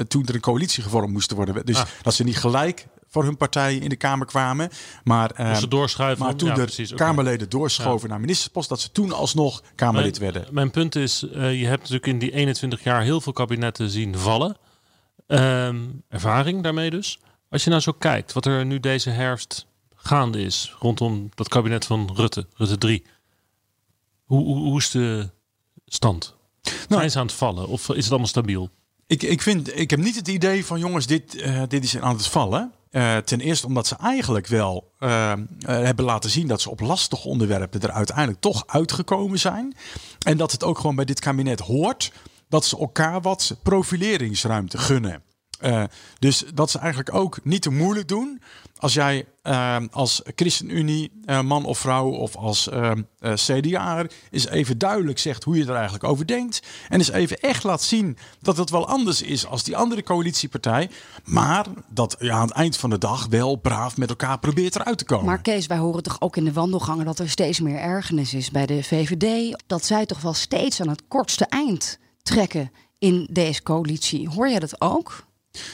toen 0.08 0.26
er 0.26 0.34
een 0.34 0.40
coalitie 0.40 0.82
gevormd 0.82 1.12
moest 1.12 1.32
worden. 1.32 1.66
Dus 1.66 1.76
ah. 1.76 1.86
dat 2.02 2.14
ze 2.14 2.24
niet 2.24 2.38
gelijk 2.38 2.86
voor 3.08 3.24
hun 3.24 3.36
partij 3.36 3.76
in 3.76 3.88
de 3.88 3.96
Kamer 3.96 4.26
kwamen. 4.26 4.70
Maar, 5.04 5.40
uh, 5.40 5.54
ze 5.54 5.68
doorschuiven. 5.68 6.24
maar 6.24 6.36
toen 6.36 6.48
ja, 6.48 6.54
de 6.54 6.62
precies, 6.62 6.94
Kamerleden 6.94 7.46
okay. 7.46 7.60
doorschoven 7.60 8.02
ja. 8.02 8.08
naar 8.08 8.20
ministerspost, 8.20 8.68
dat 8.68 8.80
ze 8.80 8.92
toen 8.92 9.12
alsnog 9.12 9.62
Kamerlid 9.74 10.20
mijn, 10.20 10.32
werden. 10.32 10.54
Mijn 10.54 10.70
punt 10.70 10.94
is, 10.94 11.22
uh, 11.22 11.60
je 11.60 11.66
hebt 11.66 11.80
natuurlijk 11.80 12.06
in 12.06 12.18
die 12.18 12.32
21 12.32 12.82
jaar 12.82 13.02
heel 13.02 13.20
veel 13.20 13.32
kabinetten 13.32 13.90
zien 13.90 14.18
vallen. 14.18 14.56
Um, 15.26 16.02
ervaring 16.08 16.62
daarmee 16.62 16.90
dus. 16.90 17.18
Als 17.50 17.64
je 17.64 17.70
nou 17.70 17.82
zo 17.82 17.92
kijkt, 17.92 18.32
wat 18.32 18.46
er 18.46 18.66
nu 18.66 18.80
deze 18.80 19.10
herfst 19.10 19.66
gaande 19.94 20.40
is 20.40 20.74
rondom 20.78 21.28
dat 21.34 21.48
kabinet 21.48 21.84
van 21.84 22.10
Rutte, 22.14 22.46
Rutte 22.54 22.78
3. 22.78 23.04
Hoe, 24.24 24.44
hoe, 24.44 24.56
hoe 24.56 24.78
is 24.78 24.90
de 24.90 25.30
stand? 25.86 26.36
Nou, 26.62 26.76
Zijn 26.88 27.10
ze 27.10 27.18
aan 27.18 27.26
het 27.26 27.34
vallen 27.34 27.68
of 27.68 27.88
is 27.88 28.02
het 28.02 28.08
allemaal 28.08 28.28
stabiel? 28.28 28.70
Ik, 29.06 29.22
ik, 29.22 29.42
vind, 29.42 29.78
ik 29.78 29.90
heb 29.90 29.98
niet 29.98 30.16
het 30.16 30.28
idee 30.28 30.64
van 30.64 30.78
jongens, 30.78 31.06
dit, 31.06 31.34
uh, 31.34 31.62
dit 31.68 31.84
is 31.84 31.98
aan 31.98 32.16
het 32.16 32.26
vallen. 32.26 32.72
Uh, 32.90 33.16
ten 33.16 33.40
eerste 33.40 33.66
omdat 33.66 33.86
ze 33.86 33.96
eigenlijk 33.96 34.46
wel 34.46 34.92
uh, 35.00 35.08
uh, 35.08 35.36
hebben 35.66 36.04
laten 36.04 36.30
zien 36.30 36.46
dat 36.46 36.60
ze 36.60 36.70
op 36.70 36.80
lastige 36.80 37.28
onderwerpen 37.28 37.80
er 37.80 37.90
uiteindelijk 37.90 38.40
toch 38.40 38.66
uitgekomen 38.66 39.38
zijn. 39.38 39.76
En 40.18 40.36
dat 40.36 40.52
het 40.52 40.64
ook 40.64 40.78
gewoon 40.78 40.96
bij 40.96 41.04
dit 41.04 41.20
kabinet 41.20 41.60
hoort 41.60 42.12
dat 42.48 42.64
ze 42.64 42.78
elkaar 42.78 43.20
wat 43.20 43.56
profileringsruimte 43.62 44.78
gunnen. 44.78 45.22
Dus 46.18 46.44
dat 46.54 46.70
ze 46.70 46.78
eigenlijk 46.78 47.14
ook 47.14 47.38
niet 47.44 47.62
te 47.62 47.70
moeilijk 47.70 48.08
doen 48.08 48.40
als 48.78 48.94
jij 48.94 49.26
uh, 49.42 49.76
als 49.90 50.22
ChristenUnie, 50.34 51.12
uh, 51.24 51.40
man 51.40 51.64
of 51.64 51.78
vrouw 51.78 52.10
of 52.10 52.36
als 52.36 52.68
uh, 52.72 52.92
CDA 53.34 54.06
is 54.30 54.46
even 54.46 54.78
duidelijk 54.78 55.18
zegt 55.18 55.44
hoe 55.44 55.56
je 55.56 55.64
er 55.64 55.74
eigenlijk 55.74 56.04
over 56.04 56.26
denkt. 56.26 56.62
En 56.88 56.98
eens 56.98 57.10
even 57.10 57.40
echt 57.40 57.64
laat 57.64 57.82
zien 57.82 58.16
dat 58.40 58.56
het 58.56 58.70
wel 58.70 58.88
anders 58.88 59.22
is 59.22 59.46
als 59.46 59.62
die 59.62 59.76
andere 59.76 60.02
coalitiepartij. 60.02 60.90
Maar 61.24 61.66
dat 61.88 62.16
ja, 62.18 62.34
aan 62.34 62.46
het 62.46 62.56
eind 62.56 62.76
van 62.76 62.90
de 62.90 62.98
dag 62.98 63.26
wel 63.26 63.56
braaf 63.56 63.96
met 63.96 64.08
elkaar 64.08 64.38
probeert 64.38 64.76
eruit 64.76 64.98
te 64.98 65.04
komen. 65.04 65.26
Maar 65.26 65.42
Kees, 65.42 65.66
wij 65.66 65.78
horen 65.78 66.02
toch 66.02 66.20
ook 66.20 66.36
in 66.36 66.44
de 66.44 66.52
wandelgangen 66.52 67.04
dat 67.04 67.18
er 67.18 67.30
steeds 67.30 67.60
meer 67.60 67.78
ergernis 67.78 68.34
is 68.34 68.50
bij 68.50 68.66
de 68.66 68.82
VVD. 68.82 69.56
Dat 69.66 69.84
zij 69.84 70.06
toch 70.06 70.20
wel 70.20 70.34
steeds 70.34 70.80
aan 70.80 70.88
het 70.88 71.02
kortste 71.08 71.46
eind 71.46 71.98
trekken 72.22 72.72
in 72.98 73.28
deze 73.30 73.62
coalitie. 73.62 74.28
Hoor 74.28 74.48
jij 74.48 74.58
dat 74.58 74.80
ook? 74.80 75.26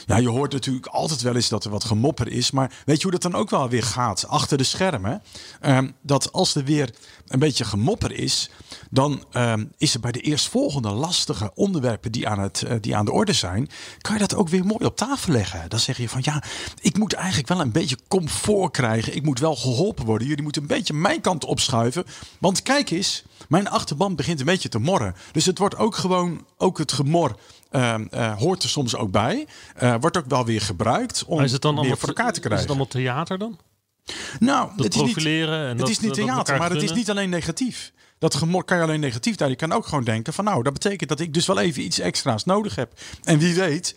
Ja, 0.06 0.16
je 0.16 0.28
hoort 0.28 0.52
natuurlijk 0.52 0.86
altijd 0.86 1.22
wel 1.22 1.34
eens 1.34 1.48
dat 1.48 1.64
er 1.64 1.70
wat 1.70 1.84
gemopper 1.84 2.28
is. 2.28 2.50
Maar 2.50 2.72
weet 2.84 2.96
je 2.96 3.02
hoe 3.02 3.12
dat 3.12 3.22
dan 3.22 3.40
ook 3.40 3.50
wel 3.50 3.68
weer 3.68 3.82
gaat? 3.82 4.28
Achter 4.28 4.58
de 4.58 4.64
schermen. 4.64 5.22
Ehm, 5.60 5.90
dat 6.02 6.32
als 6.32 6.54
er 6.54 6.64
weer 6.64 6.94
een 7.28 7.38
beetje 7.38 7.64
gemopper 7.64 8.12
is. 8.12 8.50
dan 8.90 9.24
ehm, 9.30 9.64
is 9.78 9.94
er 9.94 10.00
bij 10.00 10.12
de 10.12 10.20
eerstvolgende 10.20 10.90
lastige 10.90 11.50
onderwerpen 11.54 12.12
die 12.12 12.28
aan, 12.28 12.38
het, 12.38 12.62
eh, 12.62 12.76
die 12.80 12.96
aan 12.96 13.04
de 13.04 13.12
orde 13.12 13.32
zijn. 13.32 13.68
kan 14.00 14.12
je 14.12 14.20
dat 14.20 14.34
ook 14.34 14.48
weer 14.48 14.64
mooi 14.64 14.84
op 14.84 14.96
tafel 14.96 15.32
leggen. 15.32 15.68
Dan 15.68 15.78
zeg 15.78 15.96
je 15.96 16.08
van 16.08 16.20
ja, 16.24 16.42
ik 16.80 16.98
moet 16.98 17.12
eigenlijk 17.12 17.48
wel 17.48 17.60
een 17.60 17.72
beetje 17.72 17.98
comfort 18.08 18.72
krijgen. 18.72 19.16
Ik 19.16 19.22
moet 19.22 19.38
wel 19.38 19.56
geholpen 19.56 20.04
worden. 20.04 20.28
Jullie 20.28 20.42
moeten 20.42 20.62
een 20.62 20.68
beetje 20.68 20.94
mijn 20.94 21.20
kant 21.20 21.44
opschuiven. 21.44 22.04
Want 22.38 22.62
kijk 22.62 22.90
eens, 22.90 23.24
mijn 23.48 23.68
achterban 23.68 24.14
begint 24.14 24.40
een 24.40 24.46
beetje 24.46 24.68
te 24.68 24.78
morren. 24.78 25.14
Dus 25.32 25.46
het 25.46 25.58
wordt 25.58 25.76
ook 25.76 25.94
gewoon, 25.94 26.44
ook 26.56 26.78
het 26.78 26.92
gemor 26.92 27.36
Ehm, 27.74 28.04
eh, 28.10 28.36
hoort 28.38 28.62
er 28.62 28.68
soms 28.68 28.96
ook 28.96 29.10
bij. 29.10 29.46
Uh, 29.82 29.94
wordt 30.00 30.16
ook 30.16 30.24
wel 30.28 30.44
weer 30.44 30.60
gebruikt 30.60 31.24
om 31.26 31.40
is 31.40 31.52
het 31.52 31.62
dan 31.62 31.74
meer 31.74 31.96
voor 31.96 32.08
elkaar 32.08 32.32
te 32.32 32.40
krijgen. 32.40 32.52
Is 32.52 32.60
het 32.60 32.68
allemaal 32.68 32.86
theater 32.86 33.38
dan? 33.38 33.58
Nou, 34.38 34.70
dat 34.76 34.84
het 34.84 34.94
is 34.94 35.14
niet, 35.14 35.26
en 35.26 35.50
het 35.50 35.78
dat, 35.78 35.88
is 35.88 36.00
niet 36.00 36.14
theater, 36.14 36.58
maar 36.58 36.70
het 36.70 36.82
is 36.82 36.92
niet 36.92 37.10
alleen 37.10 37.30
negatief. 37.30 37.92
Dat 38.18 38.34
gemor 38.34 38.64
kan 38.64 38.76
je 38.76 38.82
alleen 38.82 39.00
negatief 39.00 39.36
daar. 39.36 39.48
Je 39.48 39.56
kan 39.56 39.72
ook 39.72 39.86
gewoon 39.86 40.04
denken 40.04 40.32
van 40.32 40.44
nou, 40.44 40.62
dat 40.62 40.72
betekent 40.72 41.08
dat 41.08 41.20
ik 41.20 41.34
dus 41.34 41.46
wel 41.46 41.58
even 41.58 41.84
iets 41.84 41.98
extra's 41.98 42.44
nodig 42.44 42.74
heb. 42.74 42.92
En 43.22 43.38
wie 43.38 43.54
weet 43.54 43.96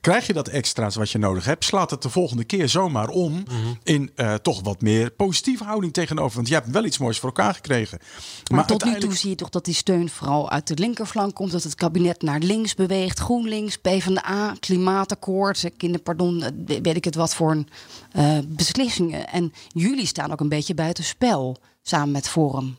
krijg 0.00 0.26
je 0.26 0.32
dat 0.32 0.48
extra's 0.48 0.94
wat 0.94 1.10
je 1.10 1.18
nodig 1.18 1.44
hebt, 1.44 1.64
slaat 1.64 1.90
het 1.90 2.02
de 2.02 2.08
volgende 2.08 2.44
keer 2.44 2.68
zomaar 2.68 3.08
om 3.08 3.32
mhm. 3.32 3.56
in 3.82 4.10
uh, 4.16 4.34
toch 4.34 4.60
wat 4.62 4.80
meer 4.80 5.10
positieve 5.10 5.64
houding 5.64 5.92
tegenover. 5.92 6.36
Want 6.36 6.48
je 6.48 6.54
hebt 6.54 6.70
wel 6.70 6.84
iets 6.84 6.98
moois 6.98 7.18
voor 7.18 7.28
elkaar 7.28 7.54
gekregen. 7.54 7.98
Maar, 7.98 8.56
maar 8.56 8.66
tot 8.66 8.84
nu 8.84 8.98
toe 8.98 9.14
zie 9.14 9.30
je 9.30 9.36
toch 9.36 9.48
dat 9.48 9.64
die 9.64 9.74
steun 9.74 10.10
vooral 10.10 10.50
uit 10.50 10.66
de 10.66 10.78
linkerflank 10.78 11.34
komt. 11.34 11.52
Dat 11.52 11.62
het 11.62 11.74
kabinet 11.74 12.22
naar 12.22 12.38
links 12.38 12.74
beweegt. 12.74 13.18
GroenLinks, 13.18 13.76
PvdA, 13.76 14.54
klimaatakkoord, 14.60 15.70
kinderpardon, 15.76 16.44
weet 16.66 16.96
ik 16.96 17.04
het 17.04 17.14
wat 17.14 17.34
voor 17.34 17.50
een, 17.50 17.68
uh, 18.16 18.38
beslissingen. 18.46 19.28
En 19.28 19.52
jullie 19.68 20.06
staan 20.06 20.32
ook 20.32 20.40
een 20.40 20.48
beetje 20.48 20.74
buiten 20.74 21.04
spel 21.04 21.56
samen 21.82 22.10
met 22.10 22.28
Forum. 22.28 22.76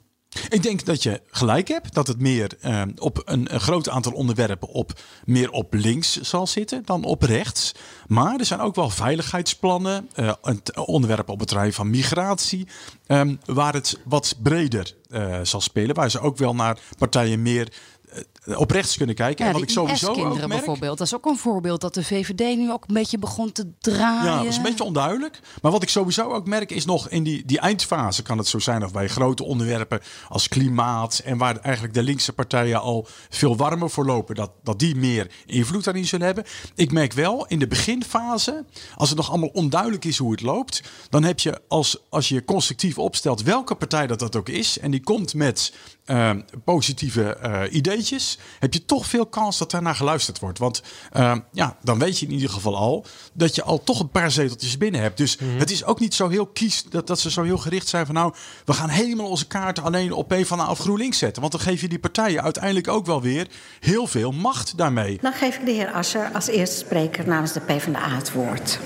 Ik 0.49 0.63
denk 0.63 0.85
dat 0.85 1.03
je 1.03 1.21
gelijk 1.27 1.67
hebt 1.67 1.93
dat 1.93 2.07
het 2.07 2.19
meer 2.19 2.51
uh, 2.65 2.81
op 2.97 3.21
een, 3.25 3.49
groot 3.49 3.89
aantal 3.89 4.11
onderwerpen 4.11 4.67
op 4.67 5.01
meer 5.25 5.51
op 5.51 5.73
links 5.73 6.21
zal 6.21 6.47
zitten 6.47 6.81
dan 6.85 7.03
op 7.03 7.21
rechts. 7.21 7.71
Maar 8.07 8.39
er 8.39 8.45
zijn 8.45 8.59
ook 8.59 8.75
wel 8.75 8.89
veiligheidsplannen, 8.89 10.09
uh, 10.15 10.33
onderwerpen 10.75 11.33
op 11.33 11.39
het 11.39 11.47
terrein 11.47 11.73
van 11.73 11.89
migratie, 11.89 12.67
um, 13.07 13.39
waar 13.45 13.73
het 13.73 13.99
wat 14.05 14.35
breder 14.43 14.95
uh, 15.09 15.39
zal 15.43 15.61
spelen. 15.61 15.95
Waar 15.95 16.11
ze 16.11 16.19
ook 16.19 16.37
wel 16.37 16.55
naar 16.55 16.79
partijen 16.97 17.41
meer 17.41 17.73
eh, 18.11 18.21
op 18.45 18.71
rechts 18.71 18.97
kunnen 18.97 19.15
kijken. 19.15 19.45
en 19.45 19.53
wat 19.53 19.61
ik 19.61 19.69
sowieso 19.69 20.07
ook 20.07 20.35
merk, 20.37 20.47
bijvoorbeeld. 20.47 20.97
Dat 20.97 21.07
is 21.07 21.15
ook 21.15 21.25
een 21.25 21.37
voorbeeld 21.37 21.81
dat 21.81 21.93
de 21.93 22.03
VVD 22.03 22.57
nu 22.57 22.71
ook 22.71 22.83
een 22.87 22.93
beetje 22.93 23.17
begon 23.17 23.51
te 23.51 23.71
draaien. 23.79 24.31
Ja, 24.31 24.37
dat 24.37 24.45
is 24.45 24.57
een 24.57 24.63
beetje 24.63 24.83
onduidelijk. 24.83 25.39
Maar 25.61 25.71
wat 25.71 25.83
ik 25.83 25.89
sowieso 25.89 26.29
ook 26.29 26.47
merk 26.47 26.71
is 26.71 26.85
nog 26.85 27.09
in 27.09 27.23
die, 27.23 27.45
die 27.45 27.59
eindfase 27.59 28.21
kan 28.21 28.37
het 28.37 28.47
zo 28.47 28.59
zijn... 28.59 28.83
of 28.83 28.91
bij 28.91 29.07
grote 29.07 29.43
onderwerpen 29.43 29.99
als 30.29 30.47
klimaat... 30.47 31.21
en 31.25 31.37
waar 31.37 31.57
eigenlijk 31.57 31.93
de 31.93 32.03
linkse 32.03 32.33
partijen 32.33 32.81
al 32.81 33.07
veel 33.29 33.57
warmer 33.57 33.89
voor 33.89 34.05
lopen... 34.05 34.35
dat, 34.35 34.51
dat 34.63 34.79
die 34.79 34.95
meer 34.95 35.31
invloed 35.45 35.83
daarin 35.83 36.05
zullen 36.05 36.25
hebben. 36.25 36.45
Ik 36.75 36.91
merk 36.91 37.13
wel 37.13 37.45
in 37.47 37.59
de 37.59 37.67
beginfase, 37.67 38.65
als 38.95 39.09
het 39.09 39.17
nog 39.17 39.29
allemaal 39.29 39.49
onduidelijk 39.49 40.05
is 40.05 40.17
hoe 40.17 40.31
het 40.31 40.41
loopt... 40.41 40.83
dan 41.09 41.23
heb 41.23 41.39
je 41.39 41.61
als, 41.67 41.97
als 42.09 42.29
je 42.29 42.45
constructief 42.45 42.97
opstelt 42.97 43.41
welke 43.41 43.75
partij 43.75 44.07
dat 44.07 44.19
dat 44.19 44.35
ook 44.35 44.49
is... 44.49 44.79
en 44.79 44.91
die 44.91 45.03
komt 45.03 45.33
met 45.33 45.73
uh, 46.05 46.31
positieve 46.63 47.37
uh, 47.43 47.61
ideetjes, 47.75 48.30
heb 48.59 48.73
je 48.73 48.85
toch 48.85 49.05
veel 49.05 49.25
kans 49.25 49.57
dat 49.57 49.71
daarna 49.71 49.93
geluisterd 49.93 50.39
wordt. 50.39 50.59
Want 50.59 50.81
uh, 51.17 51.35
ja, 51.51 51.77
dan 51.83 51.99
weet 51.99 52.19
je 52.19 52.25
in 52.25 52.31
ieder 52.31 52.49
geval 52.49 52.77
al 52.77 53.05
dat 53.33 53.55
je 53.55 53.63
al 53.63 53.83
toch 53.83 53.99
een 53.99 54.09
paar 54.09 54.31
zeteltjes 54.31 54.77
binnen 54.77 55.01
hebt. 55.01 55.17
Dus 55.17 55.37
mm-hmm. 55.37 55.59
het 55.59 55.71
is 55.71 55.83
ook 55.83 55.99
niet 55.99 56.13
zo 56.13 56.27
heel 56.27 56.47
kies 56.47 56.83
dat, 56.83 57.07
dat 57.07 57.19
ze 57.19 57.31
zo 57.31 57.43
heel 57.43 57.57
gericht 57.57 57.87
zijn 57.87 58.05
van 58.05 58.15
nou, 58.15 58.33
we 58.65 58.73
gaan 58.73 58.89
helemaal 58.89 59.29
onze 59.29 59.47
kaarten 59.47 59.83
alleen 59.83 60.13
op 60.13 60.27
PvdA 60.27 60.69
of 60.69 60.79
GroenLinks 60.79 61.17
zetten. 61.17 61.41
Want 61.41 61.53
dan 61.53 61.61
geef 61.61 61.81
je 61.81 61.87
die 61.87 61.99
partijen 61.99 62.43
uiteindelijk 62.43 62.87
ook 62.87 63.05
wel 63.05 63.21
weer 63.21 63.47
heel 63.79 64.07
veel 64.07 64.31
macht 64.31 64.77
daarmee. 64.77 65.17
Dan 65.21 65.33
geef 65.33 65.57
ik 65.57 65.65
de 65.65 65.71
heer 65.71 65.91
Asser 65.91 66.29
als 66.33 66.47
eerste 66.47 66.77
spreker 66.77 67.27
namens 67.27 67.53
de 67.53 67.59
PvdA 67.59 68.09
het 68.09 68.31
woord. 68.31 68.79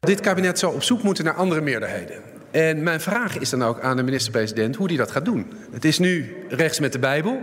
Dit 0.00 0.20
kabinet 0.20 0.58
zou 0.58 0.74
op 0.74 0.82
zoek 0.82 1.02
moeten 1.02 1.24
naar 1.24 1.34
andere 1.34 1.60
meerderheden. 1.60 2.22
En 2.50 2.82
mijn 2.82 3.00
vraag 3.00 3.38
is 3.38 3.50
dan 3.50 3.62
ook 3.62 3.80
aan 3.80 3.96
de 3.96 4.02
minister-president 4.02 4.76
hoe 4.76 4.88
die 4.88 4.96
dat 4.96 5.10
gaat 5.10 5.24
doen. 5.24 5.52
Het 5.72 5.84
is 5.84 5.98
nu 5.98 6.36
rechts 6.48 6.80
met 6.80 6.92
de 6.92 6.98
Bijbel. 6.98 7.42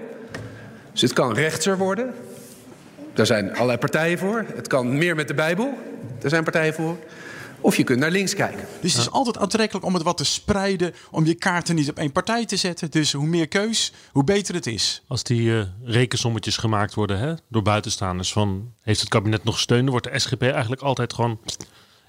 Dus 0.97 1.09
het 1.09 1.19
kan 1.19 1.33
rechtser 1.33 1.77
worden. 1.77 2.13
Daar 3.13 3.25
zijn 3.25 3.53
allerlei 3.53 3.77
partijen 3.77 4.17
voor. 4.17 4.45
Het 4.55 4.67
kan 4.67 4.97
meer 4.97 5.15
met 5.15 5.27
de 5.27 5.33
Bijbel. 5.33 5.77
Daar 6.19 6.29
zijn 6.29 6.43
partijen 6.43 6.73
voor. 6.73 6.97
Of 7.61 7.77
je 7.77 7.83
kunt 7.83 7.99
naar 7.99 8.11
links 8.11 8.33
kijken. 8.33 8.67
Dus 8.81 8.93
het 8.93 9.01
is 9.01 9.11
altijd 9.11 9.37
aantrekkelijk 9.37 9.85
om 9.85 9.93
het 9.93 10.03
wat 10.03 10.17
te 10.17 10.25
spreiden. 10.25 10.93
Om 11.11 11.25
je 11.25 11.33
kaarten 11.33 11.75
niet 11.75 11.89
op 11.89 11.97
één 11.97 12.11
partij 12.11 12.45
te 12.45 12.55
zetten. 12.55 12.91
Dus 12.91 13.13
hoe 13.13 13.27
meer 13.27 13.47
keus, 13.47 13.93
hoe 14.11 14.23
beter 14.23 14.55
het 14.55 14.67
is. 14.67 15.03
Als 15.07 15.23
die 15.23 15.41
uh, 15.41 15.61
rekensommetjes 15.83 16.57
gemaakt 16.57 16.93
worden 16.93 17.19
hè, 17.19 17.33
door 17.49 17.61
buitenstaanders. 17.61 18.31
Van 18.31 18.73
heeft 18.81 18.99
het 18.99 19.09
kabinet 19.09 19.43
nog 19.43 19.59
steun? 19.59 19.81
Dan 19.81 19.89
wordt 19.89 20.11
de 20.11 20.19
SGP 20.19 20.41
eigenlijk 20.41 20.81
altijd 20.81 21.13
gewoon 21.13 21.39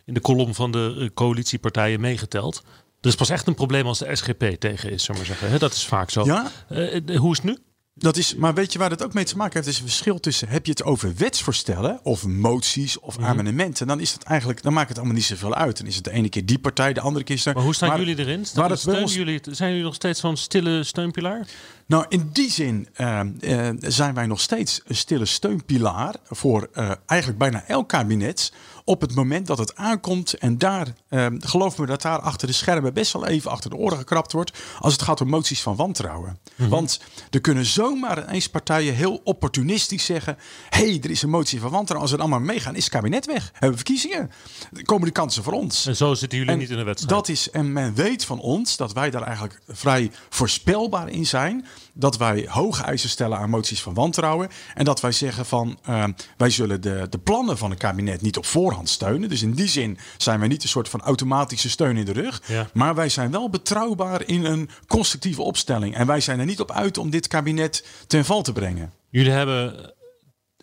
in 0.04 0.14
de 0.14 0.20
kolom 0.20 0.54
van 0.54 0.70
de 0.70 0.96
eh, 0.98 1.08
coalitiepartijen 1.14 2.00
meegeteld. 2.00 2.62
Er 3.00 3.08
is 3.08 3.14
pas 3.14 3.30
echt 3.30 3.46
een 3.46 3.54
probleem 3.54 3.86
als 3.86 3.98
de 3.98 4.16
SGP 4.16 4.44
tegen 4.58 4.90
is, 4.90 5.04
zullen 5.04 5.20
we 5.20 5.26
zeggen. 5.26 5.58
Dat 5.58 5.72
is 5.72 5.86
vaak 5.86 6.10
zo. 6.10 6.24
Ja? 6.24 6.50
Uh, 6.70 7.16
hoe 7.18 7.32
is 7.32 7.36
het 7.36 7.46
nu? 7.46 7.58
Dat 7.98 8.16
is, 8.16 8.34
maar 8.34 8.54
weet 8.54 8.72
je 8.72 8.78
waar 8.78 8.88
dat 8.88 9.02
ook 9.04 9.14
mee 9.14 9.24
te 9.24 9.36
maken 9.36 9.54
heeft? 9.54 9.66
Er 9.66 9.72
is 9.72 9.78
een 9.78 9.86
verschil 9.86 10.20
tussen 10.20 10.48
heb 10.48 10.64
je 10.66 10.70
het 10.70 10.82
over 10.84 11.14
wetsvoorstellen 11.16 12.00
of 12.02 12.26
moties 12.26 13.00
of 13.00 13.18
mm 13.18 13.26
amendementen. 13.28 13.86
Dan 13.86 14.00
is 14.00 14.12
het 14.12 14.22
eigenlijk, 14.22 14.62
dan 14.62 14.72
maakt 14.72 14.88
het 14.88 14.98
allemaal 14.98 15.16
niet 15.16 15.24
zoveel 15.24 15.54
uit. 15.54 15.78
Dan 15.78 15.86
is 15.86 15.94
het 15.94 16.04
de 16.04 16.10
ene 16.10 16.28
keer 16.28 16.46
die 16.46 16.58
partij, 16.58 16.92
de 16.92 17.00
andere 17.00 17.24
keer. 17.24 17.40
Maar 17.44 17.62
hoe 17.62 17.74
staan 17.74 17.98
jullie 17.98 18.18
erin? 18.18 18.46
Staan, 18.46 19.04
jullie, 19.06 19.40
zijn 19.50 19.70
jullie 19.70 19.84
nog 19.84 19.94
steeds 19.94 20.20
zo'n 20.20 20.36
stille 20.36 20.84
steunpilaar? 20.84 21.46
Nou, 21.86 22.04
in 22.08 22.30
die 22.32 22.50
zin 22.50 22.88
uh, 22.96 23.20
uh, 23.40 23.68
zijn 23.80 24.14
wij 24.14 24.26
nog 24.26 24.40
steeds 24.40 24.80
een 24.86 24.96
stille 24.96 25.24
steunpilaar 25.24 26.14
voor 26.26 26.68
uh, 26.74 26.90
eigenlijk 27.06 27.38
bijna 27.38 27.64
elk 27.66 27.88
kabinet 27.88 28.52
op 28.88 29.00
het 29.00 29.14
moment 29.14 29.46
dat 29.46 29.58
het 29.58 29.76
aankomt. 29.76 30.34
En 30.34 30.58
daar, 30.58 30.86
uh, 31.10 31.26
geloof 31.38 31.78
me 31.78 31.86
dat 31.86 32.02
daar 32.02 32.18
achter 32.18 32.46
de 32.46 32.52
schermen 32.52 32.94
best 32.94 33.12
wel 33.12 33.26
even 33.26 33.50
achter 33.50 33.70
de 33.70 33.76
oren 33.76 33.98
gekrapt 33.98 34.32
wordt. 34.32 34.58
Als 34.78 34.92
het 34.92 35.02
gaat 35.02 35.20
om 35.20 35.28
moties 35.28 35.62
van 35.62 35.76
wantrouwen. 35.76 36.38
Mhm. 36.56 36.68
Want 36.68 37.00
er 37.30 37.40
kunnen 37.40 37.66
zomaar 37.66 38.28
ineens 38.28 38.48
partijen 38.48 38.94
heel 38.94 39.20
opportunistisch 39.24 40.04
zeggen. 40.04 40.36
hey, 40.68 40.98
er 41.02 41.10
is 41.10 41.22
een 41.22 41.30
motie 41.30 41.60
van 41.60 41.70
wantrouwen. 41.70 42.08
Als 42.08 42.16
we 42.16 42.22
allemaal 42.22 42.46
meegaan, 42.46 42.74
is 42.74 42.84
het 42.84 42.92
kabinet 42.92 43.26
weg. 43.26 43.50
Hebben 43.52 43.70
we 43.70 43.76
verkiezingen. 43.76 44.30
Dan 44.70 44.82
komen 44.82 45.06
de 45.06 45.12
kansen 45.12 45.42
voor 45.42 45.52
ons. 45.52 45.86
En 45.86 45.96
zo 45.96 46.14
zitten 46.14 46.38
jullie 46.38 46.56
niet 46.56 46.70
in 46.70 46.76
de 46.76 46.82
wedstrijd. 46.82 47.14
Dat 47.14 47.28
is, 47.28 47.50
en 47.50 47.72
men 47.72 47.94
weet 47.94 48.24
van 48.24 48.40
ons 48.40 48.76
dat 48.76 48.92
wij 48.92 49.10
daar 49.10 49.22
eigenlijk 49.22 49.60
vrij 49.68 50.10
voorspelbaar 50.28 51.08
in 51.08 51.26
zijn 51.26 51.66
dat 51.98 52.16
wij 52.16 52.46
hoge 52.48 52.82
eisen 52.82 53.08
stellen 53.08 53.38
aan 53.38 53.50
moties 53.50 53.82
van 53.82 53.94
wantrouwen. 53.94 54.48
En 54.74 54.84
dat 54.84 55.00
wij 55.00 55.12
zeggen 55.12 55.46
van 55.46 55.78
uh, 55.88 56.04
wij 56.36 56.50
zullen 56.50 56.80
de, 56.80 57.06
de 57.10 57.18
plannen 57.18 57.58
van 57.58 57.70
het 57.70 57.78
kabinet 57.78 58.22
niet 58.22 58.36
op 58.36 58.46
voorhand 58.46 58.88
steunen. 58.88 59.28
Dus 59.28 59.42
in 59.42 59.52
die 59.52 59.68
zin 59.68 59.98
zijn 60.16 60.38
wij 60.38 60.48
niet 60.48 60.62
een 60.62 60.68
soort 60.68 60.88
van 60.88 61.00
automatische 61.00 61.70
steun 61.70 61.96
in 61.96 62.04
de 62.04 62.12
rug. 62.12 62.42
Maar 62.72 62.94
wij 62.94 63.08
zijn 63.08 63.30
wel 63.30 63.50
betrouwbaar 63.50 64.22
in 64.26 64.44
een 64.44 64.70
constructieve 64.86 65.42
opstelling. 65.42 65.96
En 65.96 66.06
wij 66.06 66.20
zijn 66.20 66.38
er 66.38 66.46
niet 66.46 66.60
op 66.60 66.72
uit 66.72 66.98
om 66.98 67.10
dit 67.10 67.28
kabinet 67.28 67.86
ten 68.06 68.24
val 68.24 68.42
te 68.42 68.52
brengen. 68.52 68.92
Jullie 69.10 69.32
hebben 69.32 69.92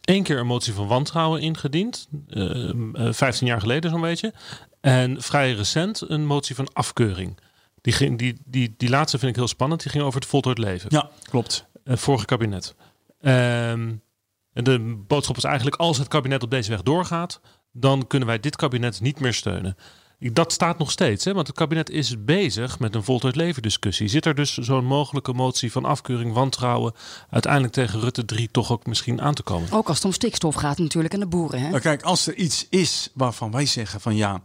één 0.01 0.23
keer 0.23 0.39
een 0.39 0.47
motie 0.47 0.73
van 0.73 0.87
wantrouwen 0.87 1.41
ingediend. 1.41 2.07
Uh, 2.29 2.69
uh, 2.93 3.13
15 3.13 3.47
jaar 3.47 3.59
geleden 3.59 3.91
zo'n 3.91 4.01
beetje. 4.01 4.33
En 4.81 5.21
vrij 5.21 5.53
recent 5.53 6.09
een 6.09 6.25
motie 6.25 6.55
van 6.55 6.67
afkeuring. 6.73 7.37
Die, 7.85 7.93
ging, 7.93 8.17
die, 8.17 8.35
die, 8.45 8.73
die 8.77 8.89
laatste 8.89 9.17
vind 9.17 9.31
ik 9.31 9.37
heel 9.37 9.47
spannend. 9.47 9.81
Die 9.81 9.91
ging 9.91 10.03
over 10.03 10.19
het 10.19 10.29
voltooid 10.29 10.57
leven. 10.57 10.89
Ja, 10.89 11.09
klopt. 11.29 11.65
Uh, 11.83 11.95
vorige 11.97 12.25
kabinet. 12.25 12.75
Um, 13.21 14.01
en 14.53 14.63
de 14.63 15.03
boodschap 15.07 15.37
is 15.37 15.43
eigenlijk: 15.43 15.75
als 15.75 15.97
het 15.97 16.07
kabinet 16.07 16.43
op 16.43 16.49
deze 16.49 16.69
weg 16.69 16.81
doorgaat, 16.81 17.41
dan 17.71 18.07
kunnen 18.07 18.27
wij 18.27 18.39
dit 18.39 18.55
kabinet 18.55 19.01
niet 19.01 19.19
meer 19.19 19.33
steunen. 19.33 19.77
Dat 20.19 20.51
staat 20.51 20.77
nog 20.77 20.91
steeds, 20.91 21.25
hè? 21.25 21.33
want 21.33 21.47
het 21.47 21.55
kabinet 21.55 21.89
is 21.89 22.23
bezig 22.23 22.79
met 22.79 22.95
een 22.95 23.03
voltooid 23.03 23.35
leven 23.35 23.61
discussie. 23.61 24.07
Zit 24.07 24.25
er 24.25 24.35
dus 24.35 24.57
zo'n 24.57 24.85
mogelijke 24.85 25.33
motie 25.33 25.71
van 25.71 25.85
afkeuring, 25.85 26.33
wantrouwen, 26.33 26.93
uiteindelijk 27.29 27.73
tegen 27.73 27.99
Rutte 27.99 28.25
3 28.25 28.49
toch 28.51 28.71
ook 28.71 28.85
misschien 28.85 29.21
aan 29.21 29.33
te 29.33 29.43
komen? 29.43 29.71
Ook 29.71 29.87
als 29.87 29.97
het 29.97 30.05
om 30.05 30.11
stikstof 30.11 30.55
gaat 30.55 30.77
natuurlijk 30.77 31.13
en 31.13 31.19
de 31.19 31.25
boeren. 31.25 31.61
Hè? 31.61 31.69
Nou, 31.69 31.81
kijk, 31.81 32.01
als 32.03 32.27
er 32.27 32.35
iets 32.35 32.67
is 32.69 33.09
waarvan 33.13 33.51
wij 33.51 33.65
zeggen 33.65 34.01
van 34.01 34.15
ja, 34.15 34.41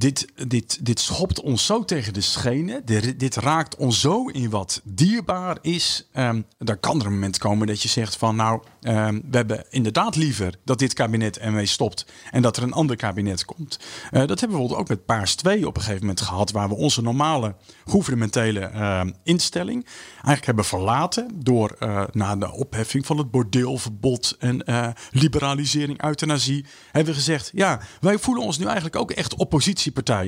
dit, 0.00 0.26
dit, 0.46 0.84
dit 0.86 1.00
schopt 1.00 1.40
ons 1.40 1.66
zo 1.66 1.84
tegen 1.84 2.12
de 2.12 2.20
schenen. 2.20 2.82
Dit, 3.16 3.36
raakt 3.36 3.76
ons 3.76 4.00
zo 4.00 4.26
in 4.26 4.50
wat 4.50 4.80
dierbaar 4.84 5.58
is. 5.62 6.08
Um, 6.14 6.46
kan 6.80 7.00
er 7.00 7.06
een 7.06 7.12
moment 7.12 7.38
komen 7.38 7.66
dat 7.66 7.82
je 7.82 7.88
zegt 7.88 8.16
van 8.16 8.36
nou, 8.36 8.62
um, 8.80 9.22
we 9.30 9.36
hebben 9.36 9.64
inderdaad 9.70 10.16
liever 10.16 10.54
dat 10.64 10.78
dit 10.78 10.92
kabinet 10.92 11.38
ermee 11.38 11.66
stopt 11.66 12.06
en 12.30 12.42
dat 12.42 12.56
er 12.56 12.62
een 12.62 12.72
ander 12.72 12.96
kabinet 12.96 13.44
komt. 13.44 13.78
Uh, 13.80 14.10
dat 14.10 14.28
hebben 14.28 14.38
we 14.38 14.46
bijvoorbeeld 14.46 14.80
ook 14.80 14.88
met 14.88 15.04
Paars 15.04 15.34
2 15.34 15.66
op 15.66 15.76
een 15.76 15.82
gegeven 15.82 16.06
moment 16.06 16.20
gehad, 16.20 16.50
waar 16.50 16.68
we 16.68 16.74
onze 16.74 17.02
normale 17.02 17.54
gouvernementele 17.84 18.70
uh, 18.74 19.02
instelling 19.22 19.86
eigenlijk 20.12 20.46
hebben 20.46 20.64
verlaten 20.64 21.30
door 21.34 21.76
uh, 21.80 22.02
na 22.12 22.36
de 22.36 22.52
opheffing 22.52 23.06
van 23.06 23.18
het 23.18 23.30
bordeelverbod 23.30 24.36
en 24.38 24.62
uh, 24.66 24.88
liberalisering, 25.10 26.02
euthanasie, 26.04 26.64
hebben 26.92 27.12
we 27.12 27.18
gezegd, 27.18 27.50
ja, 27.54 27.80
wij 28.00 28.18
voelen 28.18 28.44
ons 28.44 28.58
nu 28.58 28.64
eigenlijk 28.64 28.96
ook 28.96 29.10
echt 29.10 29.34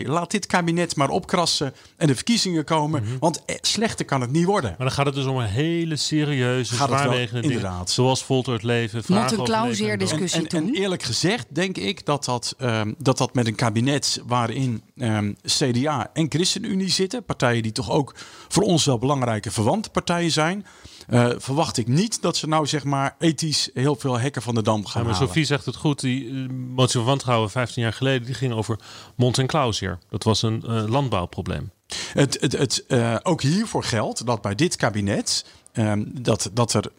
Laat 0.06 0.30
dit 0.30 0.46
kabinet 0.46 0.96
maar 0.96 1.08
opkrassen 1.08 1.74
en 1.96 2.06
de 2.06 2.14
verkiezingen 2.14 2.64
komen, 2.64 3.02
mm 3.02 3.08
-hmm. 3.08 3.18
want 3.18 3.42
slechter 3.60 4.04
kan 4.04 4.20
het 4.20 4.32
niet 4.32 4.44
worden. 4.44 4.70
Maar 4.70 4.86
dan 4.86 4.90
gaat 4.90 5.06
het 5.06 5.14
dus 5.14 5.24
om 5.24 5.36
een 5.36 5.46
hele 5.46 5.96
serieuze, 5.96 6.74
zwaarwegende 6.74 7.40
dingen, 7.40 7.56
inderdaad. 7.56 7.90
zoals 7.90 8.24
Voltert 8.24 8.62
leven, 8.62 9.02
Moet 9.06 9.32
een 9.32 9.44
clauseerdiscussie 9.44 10.40
en, 10.40 10.46
en, 10.46 10.68
en, 10.68 10.74
eerlijk 10.74 11.02
gezegd 11.02 11.46
denk 11.48 11.76
ik 11.76 12.06
dat 12.06 12.24
dat, 12.24 12.54
um, 12.58 12.94
dat, 12.98 13.18
dat 13.18 13.34
met 13.34 13.46
een 13.46 13.54
kabinet 13.54 14.20
waarin 14.26 14.82
um, 14.96 15.36
CDA 15.44 16.10
en 16.12 16.26
ChristenUnie 16.28 16.90
zitten, 16.90 17.24
partijen 17.24 17.62
die 17.62 17.72
toch 17.72 17.90
ook 17.90 18.14
voor 18.48 18.62
ons 18.62 18.84
wel 18.84 18.98
belangrijke 18.98 19.50
verwante 19.50 19.90
partijen 19.90 20.30
zijn, 20.30 20.66
uh, 21.08 21.28
verwacht 21.36 21.76
ik 21.76 21.88
niet 21.88 22.22
dat 22.22 22.36
ze 22.36 22.48
nou 22.48 22.66
zeg 22.66 22.84
maar 22.84 23.16
ethisch 23.18 23.70
heel 23.74 23.96
veel 23.96 24.18
hekken 24.18 24.42
van 24.42 24.54
de 24.54 24.62
dam 24.62 24.86
gaan 24.86 25.00
ja, 25.00 25.06
maar 25.06 25.16
halen. 25.16 25.28
Sophie 25.28 25.44
zegt 25.44 25.66
het 25.66 25.76
goed. 25.76 26.00
Die 26.00 26.24
uh, 26.24 26.48
motie 26.50 26.98
van 26.98 27.04
wantrouwen 27.04 27.50
15 27.50 27.82
jaar 27.82 27.92
geleden 27.92 28.26
die 28.26 28.34
ging 28.34 28.52
over 28.52 28.78
Mont 29.16 29.38
en 29.38 29.46
Clausier. 29.46 29.98
Dat 30.10 30.24
was 30.24 30.42
een 30.42 30.62
uh, 30.66 30.84
landbouwprobleem. 30.88 31.70
Het, 32.12 32.38
het, 32.40 32.52
het, 32.52 32.84
ook 33.22 33.42
hiervoor 33.42 33.84
geldt 33.84 34.26
dat 34.26 34.42
bij 34.42 34.54
dit 34.54 34.76
kabinet 34.76 35.44
um, 35.72 36.22
dat, 36.22 36.50
dat 36.52 36.72
er 36.72 36.92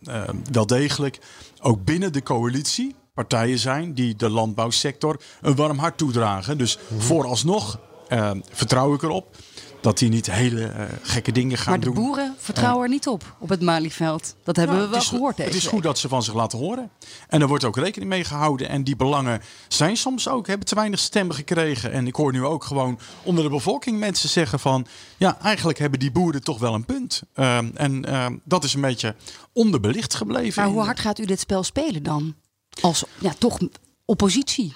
wel 0.52 0.66
degelijk 0.66 1.20
ook 1.62 1.84
binnen 1.84 2.14
de 2.14 2.24
coalitie 2.24 2.96
partijen 3.14 3.60
zijn 3.60 3.94
die 3.94 4.16
de 4.16 4.30
landbouwsector 4.30 5.22
een 5.42 5.56
warm 5.56 5.78
hart 5.78 5.98
toedragen. 5.98 6.58
Dus 6.58 6.78
Mhm. 6.88 7.02
vooralsnog 7.02 7.80
uh, 8.10 8.32
vertrouw 8.52 8.94
ik 8.94 9.04
erop 9.04 9.36
dat 9.84 9.98
die 9.98 10.10
niet 10.10 10.32
hele 10.32 10.62
uh, 10.62 10.84
gekke 11.02 11.32
dingen 11.32 11.58
gaan 11.58 11.80
doen. 11.80 11.94
Maar 11.94 12.02
de 12.02 12.08
boeren 12.08 12.36
vertrouwen 12.38 12.84
er 12.84 12.90
niet 12.90 13.08
op, 13.08 13.36
op 13.40 13.50
het 13.50 13.62
Malieveld. 13.62 14.36
Dat 14.44 14.56
hebben 14.56 14.76
Nou, 14.76 14.88
we 14.88 14.94
wel 14.94 15.04
is, 15.04 15.10
gehoord 15.10 15.36
deze 15.38 15.50
Het 15.50 15.58
is 15.58 15.64
week. 15.64 15.74
goed 15.74 15.84
dat 15.84 15.98
ze 15.98 16.08
van 16.08 16.24
zich 16.24 16.34
laten 16.34 16.60
horen. 16.60 16.90
En 17.28 17.42
er 17.42 17.48
wordt 17.48 17.64
ook 17.64 17.78
rekening 17.78 18.10
mee 18.10 18.24
gehouden. 18.24 18.70
En 18.70 18.84
die 18.84 18.96
belangen 18.96 19.42
zijn 19.68 19.98
soms 19.98 20.28
ook, 20.28 20.48
hebben 20.48 20.68
te 20.68 20.76
weinig 20.76 21.00
stemmen 21.00 21.36
gekregen. 21.36 21.92
En 21.92 22.08
ik 22.08 22.16
hoor 22.16 22.32
nu 22.32 22.44
ook 22.46 22.64
gewoon 22.64 23.00
onder 23.24 23.44
de 23.44 23.50
bevolking 23.50 24.00
mensen 24.00 24.30
zeggen 24.30 24.60
van... 24.60 24.86
ja, 25.18 25.40
eigenlijk 25.42 25.80
hebben 25.80 26.00
die 26.00 26.12
boeren 26.12 26.44
toch 26.44 26.60
wel 26.60 26.74
een 26.74 26.86
punt. 26.86 27.22
Um, 27.36 27.72
en 27.76 28.16
um, 28.16 28.42
dat 28.44 28.64
is 28.64 28.74
een 28.74 28.82
beetje 28.82 29.16
onderbelicht 29.54 30.14
gebleven. 30.14 30.64
Maar 30.64 30.72
hoe 30.72 30.82
hard 30.82 31.00
gaat 31.00 31.20
u 31.20 31.26
dit 31.26 31.40
spel 31.40 31.64
spelen 31.64 32.04
dan? 32.04 32.36
Als 32.82 33.04
ja, 33.20 33.34
toch 33.38 33.60
oppositie, 34.06 34.74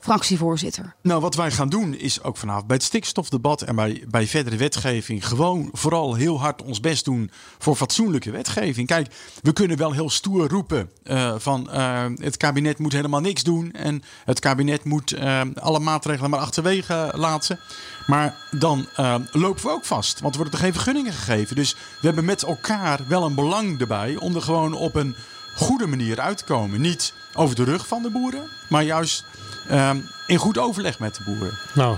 fractievoorzitter. 0.00 0.94
Nou, 1.02 1.20
wat 1.20 1.34
wij 1.34 1.50
gaan 1.50 1.68
doen 1.68 1.94
is 1.94 2.22
ook 2.22 2.36
vanavond 2.36 2.66
bij 2.66 2.76
het 2.76 2.84
stikstofdebat 2.84 3.62
en 3.62 3.76
bij, 3.76 4.04
bij 4.08 4.26
verdere 4.26 4.56
wetgeving 4.56 5.26
gewoon 5.26 5.68
vooral 5.72 6.14
heel 6.14 6.40
hard 6.40 6.62
ons 6.62 6.80
best 6.80 7.04
doen 7.04 7.30
voor 7.58 7.76
fatsoenlijke 7.76 8.30
wetgeving. 8.30 8.86
Kijk, 8.86 9.14
we 9.42 9.52
kunnen 9.52 9.76
wel 9.76 9.92
heel 9.92 10.10
stoer 10.10 10.48
roepen 10.48 10.90
uh, 11.04 11.34
van 11.38 11.68
uh, 11.70 12.04
het 12.14 12.36
kabinet 12.36 12.78
moet 12.78 12.92
helemaal 12.92 13.20
niks 13.20 13.42
doen 13.42 13.72
en 13.72 14.02
het 14.24 14.40
kabinet 14.40 14.84
moet 14.84 15.12
uh, 15.12 15.40
alle 15.54 15.80
maatregelen 15.80 16.30
maar 16.30 16.40
achterwege 16.40 17.12
laten. 17.14 17.58
Maar 18.06 18.36
dan 18.50 18.86
lopen 19.32 19.62
we 19.62 19.70
ook 19.70 19.84
vast, 19.84 20.20
want 20.20 20.34
er 20.34 20.40
worden 20.40 20.58
er 20.58 20.64
geen 20.64 20.74
vergunningen 20.74 21.12
gegeven. 21.12 21.56
Dus 21.56 21.72
we 21.74 22.06
hebben 22.06 22.24
met 22.24 22.42
elkaar 22.42 23.00
wel 23.08 23.24
een 23.24 23.34
belang 23.34 23.80
erbij 23.80 24.16
om 24.16 24.34
er 24.34 24.42
gewoon 24.42 24.74
op 24.74 24.94
een 24.94 25.16
goede 25.56 25.86
manier 25.86 26.20
uit 26.20 26.38
te 26.38 26.44
komen. 26.44 26.80
Niet 26.80 27.12
over 27.34 27.56
de 27.56 27.64
rug 27.64 27.86
van 27.86 28.02
de 28.02 28.10
boeren, 28.10 28.48
maar 28.68 28.82
juist 28.82 29.24
um, 29.72 30.08
in 30.26 30.36
goed 30.36 30.58
overleg 30.58 30.98
met 30.98 31.14
de 31.14 31.22
boeren. 31.22 31.58
Nou, 31.74 31.96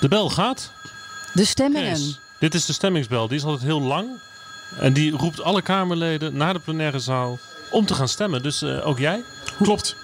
de 0.00 0.08
bel 0.08 0.30
gaat. 0.30 0.72
De 1.32 1.44
stemmingen. 1.44 1.92
Kees, 1.92 2.20
dit 2.38 2.54
is 2.54 2.66
de 2.66 2.72
stemmingsbel. 2.72 3.28
Die 3.28 3.36
is 3.36 3.44
altijd 3.44 3.62
heel 3.62 3.82
lang. 3.82 4.08
En 4.78 4.92
die 4.92 5.16
roept 5.16 5.42
alle 5.42 5.62
Kamerleden 5.62 6.36
naar 6.36 6.52
de 6.52 6.58
plenaire 6.58 6.98
zaal 6.98 7.38
om 7.70 7.86
te 7.86 7.94
gaan 7.94 8.08
stemmen. 8.08 8.42
Dus 8.42 8.62
uh, 8.62 8.86
ook 8.86 8.98
jij? 8.98 9.24
Klopt. 9.62 9.96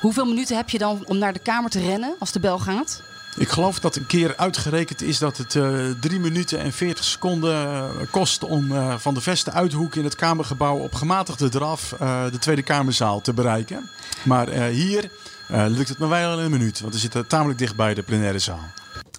Hoeveel 0.00 0.24
minuten 0.24 0.56
heb 0.56 0.70
je 0.70 0.78
dan 0.78 1.02
om 1.04 1.18
naar 1.18 1.32
de 1.32 1.38
Kamer 1.38 1.70
te 1.70 1.80
rennen 1.80 2.14
als 2.18 2.32
de 2.32 2.40
bel 2.40 2.58
gaat? 2.58 3.02
Ik 3.36 3.48
geloof 3.48 3.80
dat 3.80 3.96
een 3.96 4.06
keer 4.06 4.36
uitgerekend 4.36 5.02
is 5.02 5.18
dat 5.18 5.36
het 5.36 5.54
uh, 5.54 5.90
3 6.00 6.20
minuten 6.20 6.58
en 6.58 6.72
40 6.72 7.04
seconden 7.04 7.54
uh, 7.54 7.84
kost 8.10 8.44
om 8.44 8.72
uh, 8.72 8.94
van 8.98 9.14
de 9.14 9.20
verste 9.20 9.50
uithoek 9.50 9.94
in 9.94 10.04
het 10.04 10.14
Kamergebouw 10.14 10.76
op 10.76 10.94
gematigde 10.94 11.48
draf 11.48 11.94
uh, 12.00 12.24
de 12.30 12.38
Tweede 12.38 12.62
Kamerzaal 12.62 13.20
te 13.20 13.32
bereiken. 13.32 13.90
Maar 14.22 14.52
uh, 14.52 14.66
hier 14.66 15.10
uh, 15.50 15.64
lukt 15.68 15.88
het 15.88 15.98
maar 15.98 16.08
wel 16.08 16.38
in 16.38 16.44
een 16.44 16.50
minuut, 16.50 16.80
want 16.80 16.92
we 16.92 16.98
zitten 16.98 17.26
tamelijk 17.26 17.58
dicht 17.58 17.76
bij 17.76 17.94
de 17.94 18.02
plenaire 18.02 18.38
zaal. 18.38 18.60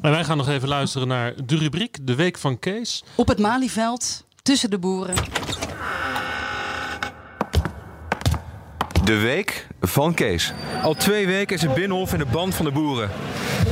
En 0.01 0.11
wij 0.11 0.23
gaan 0.23 0.37
nog 0.37 0.49
even 0.49 0.67
luisteren 0.67 1.07
naar 1.07 1.33
de 1.45 1.57
rubriek 1.57 1.97
De 2.01 2.15
Week 2.15 2.37
van 2.37 2.59
Kees. 2.59 3.03
Op 3.15 3.27
het 3.27 3.39
Malieveld, 3.39 4.23
tussen 4.41 4.69
de 4.69 4.79
boeren. 4.79 5.15
De 9.03 9.17
Week 9.17 9.67
van 9.81 10.13
Kees. 10.13 10.53
Al 10.83 10.93
twee 10.93 11.27
weken 11.27 11.55
is 11.55 11.61
het 11.61 11.73
Binnenhof 11.73 12.13
in 12.13 12.19
de 12.19 12.25
band 12.25 12.55
van 12.55 12.65
de 12.65 12.71
boeren. 12.71 13.09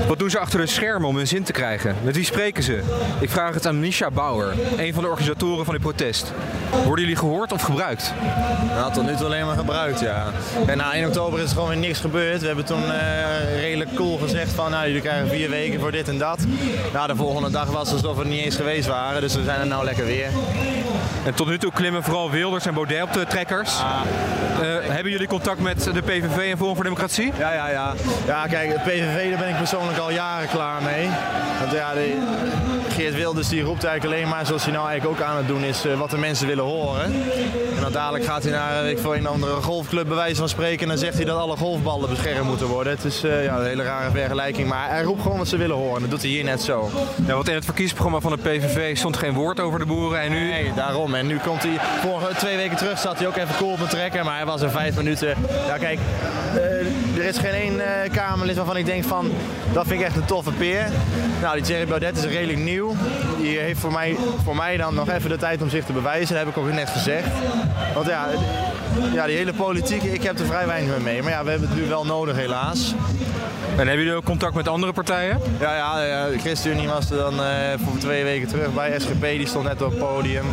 Wat 0.08 0.20
doen 0.20 0.30
ze 0.30 0.40
achter 0.40 0.60
de 0.60 0.66
schermen 0.66 1.08
om 1.08 1.16
hun 1.16 1.28
zin 1.28 1.44
te 1.44 1.52
krijgen? 1.52 1.96
Met 2.04 2.16
wie 2.16 2.26
spreken 2.26 2.64
ze? 2.64 2.82
Ik 3.20 3.30
vraag 3.30 3.54
het 3.54 3.68
aan 3.68 3.80
Misha 3.80 4.12
Bauer, 4.12 4.54
een 4.78 4.94
van 4.94 5.04
de 5.04 5.10
organisatoren 5.10 5.66
van 5.66 5.74
dit 5.74 5.84
protest. 5.84 6.34
Worden 6.86 7.06
jullie 7.06 7.20
gehoord 7.20 7.52
of 7.52 7.62
gebruikt? 7.62 8.14
Nou, 8.68 8.94
tot 8.94 9.06
nu 9.06 9.16
toe 9.16 9.26
alleen 9.26 9.46
maar 9.46 9.58
gebruikt, 9.58 10.00
ja. 10.00 10.32
En 10.66 10.78
na 10.78 10.94
1 10.94 11.08
oktober 11.08 11.40
is 11.40 11.50
er 11.50 11.54
gewoon 11.54 11.70
weer 11.70 11.78
niks 11.78 12.00
gebeurd. 12.00 12.42
We 12.42 12.48
hebben 12.48 12.66
toen 12.66 12.84
uh, 12.84 13.60
redelijk 13.60 13.96
cool 13.96 14.18
gezegd 14.18 14.52
van, 14.52 14.72
nou, 14.72 14.86
jullie 14.86 15.02
krijgen 15.02 15.28
vier 15.28 15.50
weken 15.50 15.80
voor 15.80 15.92
dit 15.92 16.08
en 16.08 16.18
dat. 16.18 16.40
Nou, 16.94 17.08
de 17.08 17.16
volgende 17.16 17.50
dag 17.50 17.66
was 17.66 17.92
het 17.92 18.04
alsof 18.04 18.18
we 18.18 18.26
niet 18.26 18.44
eens 18.44 18.56
geweest 18.56 18.88
waren, 18.88 19.22
dus 19.22 19.36
we 19.36 19.44
zijn 19.44 19.60
er 19.60 19.68
nou 19.68 19.84
lekker 19.84 20.06
weer. 20.06 20.30
En 21.26 21.34
tot 21.34 21.48
nu 21.48 21.58
toe 21.58 21.72
klimmen 21.72 22.04
vooral 22.04 22.32
Wilders 22.32 22.66
en 22.66 22.74
Baudet 22.74 23.04
op 23.04 23.14
de 23.14 23.26
trekkers. 23.26 23.80
Ah. 23.80 24.02
Uh, 24.62 24.88
hebben 24.88 25.12
jullie 25.12 25.28
contact 25.28 25.60
met 25.60 25.90
de 25.98 26.04
PVV 26.04 26.52
en 26.52 26.58
Forum 26.58 26.76
voor 26.76 26.84
Democratie? 26.84 27.32
Ja, 27.38 27.54
ja, 27.54 27.70
ja. 27.70 27.94
Ja, 28.26 28.48
kijk, 28.48 28.72
de 28.72 28.80
PVV, 28.80 29.30
daar 29.30 29.40
ben 29.40 29.50
ik 29.50 29.58
persoonlijk 29.58 29.98
al 29.98 30.12
jaren 30.12 30.48
klaar 30.48 30.82
mee. 30.84 31.10
Want 31.60 31.72
ja, 31.72 31.94
de, 31.94 32.18
Geert 32.98 33.16
Wilders 33.16 33.50
die 33.50 33.62
roept 33.62 33.84
eigenlijk 33.84 34.16
alleen 34.16 34.30
maar, 34.30 34.46
zoals 34.46 34.64
hij 34.64 34.74
nou 34.74 34.88
eigenlijk 34.90 35.20
ook 35.20 35.28
aan 35.28 35.38
het 35.38 35.48
doen 35.48 35.64
is, 35.64 35.86
uh, 35.86 36.00
wat 36.00 36.10
de 36.10 36.18
mensen 36.18 36.48
willen 36.48 36.64
horen. 36.64 37.04
En 37.76 37.82
dan 37.82 37.92
dadelijk 37.92 38.26
gaat 38.26 38.44
hij 38.44 38.52
naar 38.52 38.86
ik, 38.86 38.98
voor 38.98 39.16
een 39.16 39.28
andere 39.28 39.62
golfclub 39.62 40.08
bij 40.08 40.16
wijze 40.16 40.36
van 40.36 40.50
spreken 40.50 40.82
en 40.82 40.88
dan 40.88 40.98
zegt 40.98 41.16
hij 41.16 41.26
dat 41.26 41.38
alle 41.38 41.58
golfballen 41.58 42.10
beschermd 42.10 42.48
moeten 42.48 42.68
worden. 42.68 42.94
Het 42.94 43.04
is 43.04 43.24
uh, 43.24 43.44
ja, 43.44 43.58
een 43.58 43.66
hele 43.66 43.84
rare 43.84 44.12
vergelijking, 44.12 44.68
maar 44.68 44.90
hij 44.90 45.04
roept 45.04 45.22
gewoon 45.22 45.38
wat 45.38 45.48
ze 45.48 45.58
willen 45.58 45.76
horen. 45.76 46.02
Dat 46.02 46.10
doet 46.10 46.22
hij 46.22 46.30
hier 46.30 46.44
net 46.44 46.62
zo. 46.62 46.90
Ja, 47.28 47.34
want 47.34 47.48
in 47.48 47.56
het 47.56 47.66
verkiezingsprogramma 47.66 48.20
van 48.20 48.32
de 48.32 48.50
PVV 48.50 48.98
stond 48.98 49.18
geen 49.18 49.34
woord 49.34 49.60
over 49.60 49.80
de 49.80 49.86
boeren 49.86 50.20
en 50.22 50.32
nu... 50.32 50.50
Nee, 50.50 50.74
daarom. 50.76 51.16
En 51.16 51.28
nu 51.28 51.38
komt 51.38 51.64
hij, 51.64 51.78
vorige 52.02 52.36
twee 52.36 52.58
weken 52.58 52.78
terug 52.78 53.00
zat 53.00 53.18
hij 53.18 53.28
ook 53.28 53.38
even 53.38 53.56
cool 53.58 53.72
op 53.72 53.80
een 53.80 53.88
trekker, 53.88 54.24
maar 54.24 54.36
hij 54.36 54.46
was 54.46 54.62
er 54.62 54.72
vijf 54.72 54.96
minuten. 54.96 55.36
Ja, 55.68 55.78
kijk, 55.78 56.00
uh, 56.56 56.77
er 57.18 57.24
is 57.24 57.38
geen 57.38 57.52
één 57.52 57.76
uh, 57.76 57.86
Kamerlid 58.12 58.56
waarvan 58.56 58.78
ik 58.78 58.86
denk 58.86 59.04
van, 59.04 59.32
dat 59.74 59.88
vind 59.88 60.00
ik 60.00 60.06
echt 60.06 60.16
een 60.16 60.26
toffe 60.26 60.52
peer. 60.52 60.88
Nou, 61.42 61.56
die 61.56 61.64
Thierry 61.64 61.88
Baudet 61.88 62.18
is 62.18 62.24
redelijk 62.24 62.60
nieuw. 62.60 62.96
Die 63.38 63.58
heeft 63.60 63.80
voor 63.80 63.92
mij, 63.92 64.18
voor 64.44 64.56
mij 64.56 64.78
dan 64.78 64.94
nog 64.94 65.10
even 65.10 65.30
de 65.30 65.38
tijd 65.38 65.62
om 65.62 65.70
zich 65.70 65.86
te 65.86 65.94
bewijzen. 65.94 66.36
Dat 66.36 66.46
heb 66.46 66.56
ik 66.56 66.58
ook 66.58 66.72
net 66.72 66.90
gezegd. 66.90 67.28
Want 67.94 68.08
ja, 68.08 68.28
ja, 69.14 69.26
die 69.26 69.36
hele 69.36 69.54
politiek, 69.54 70.04
ik 70.04 70.24
heb 70.24 70.40
er 70.40 70.46
vrij 70.46 70.68
weinig 70.68 71.00
mee. 71.00 71.22
Maar 71.22 71.32
ja, 71.32 71.44
we 71.44 71.50
hebben 71.50 71.70
het 71.70 71.78
nu 71.78 71.88
wel 71.88 72.06
nodig 72.06 72.36
helaas. 72.36 72.94
En 73.72 73.88
hebben 73.88 73.98
jullie 73.98 74.14
ook 74.14 74.24
contact 74.24 74.54
met 74.54 74.68
andere 74.68 74.94
partijen? 74.94 75.40
Ja, 75.60 75.76
ja, 75.76 76.04
ja 76.04 76.28
de 76.28 76.40
ChristenUnie 76.40 76.88
was 76.88 77.10
er 77.10 77.18
dan 77.18 77.34
uh, 77.34 77.48
voor 77.86 77.98
twee 77.98 78.24
weken 78.24 78.48
terug 78.48 78.74
bij. 78.74 79.00
SGP 79.00 79.22
die 79.22 79.48
stond 79.48 79.66
net 79.66 79.82
op 79.82 79.90
het 79.90 80.00
podium. 80.00 80.46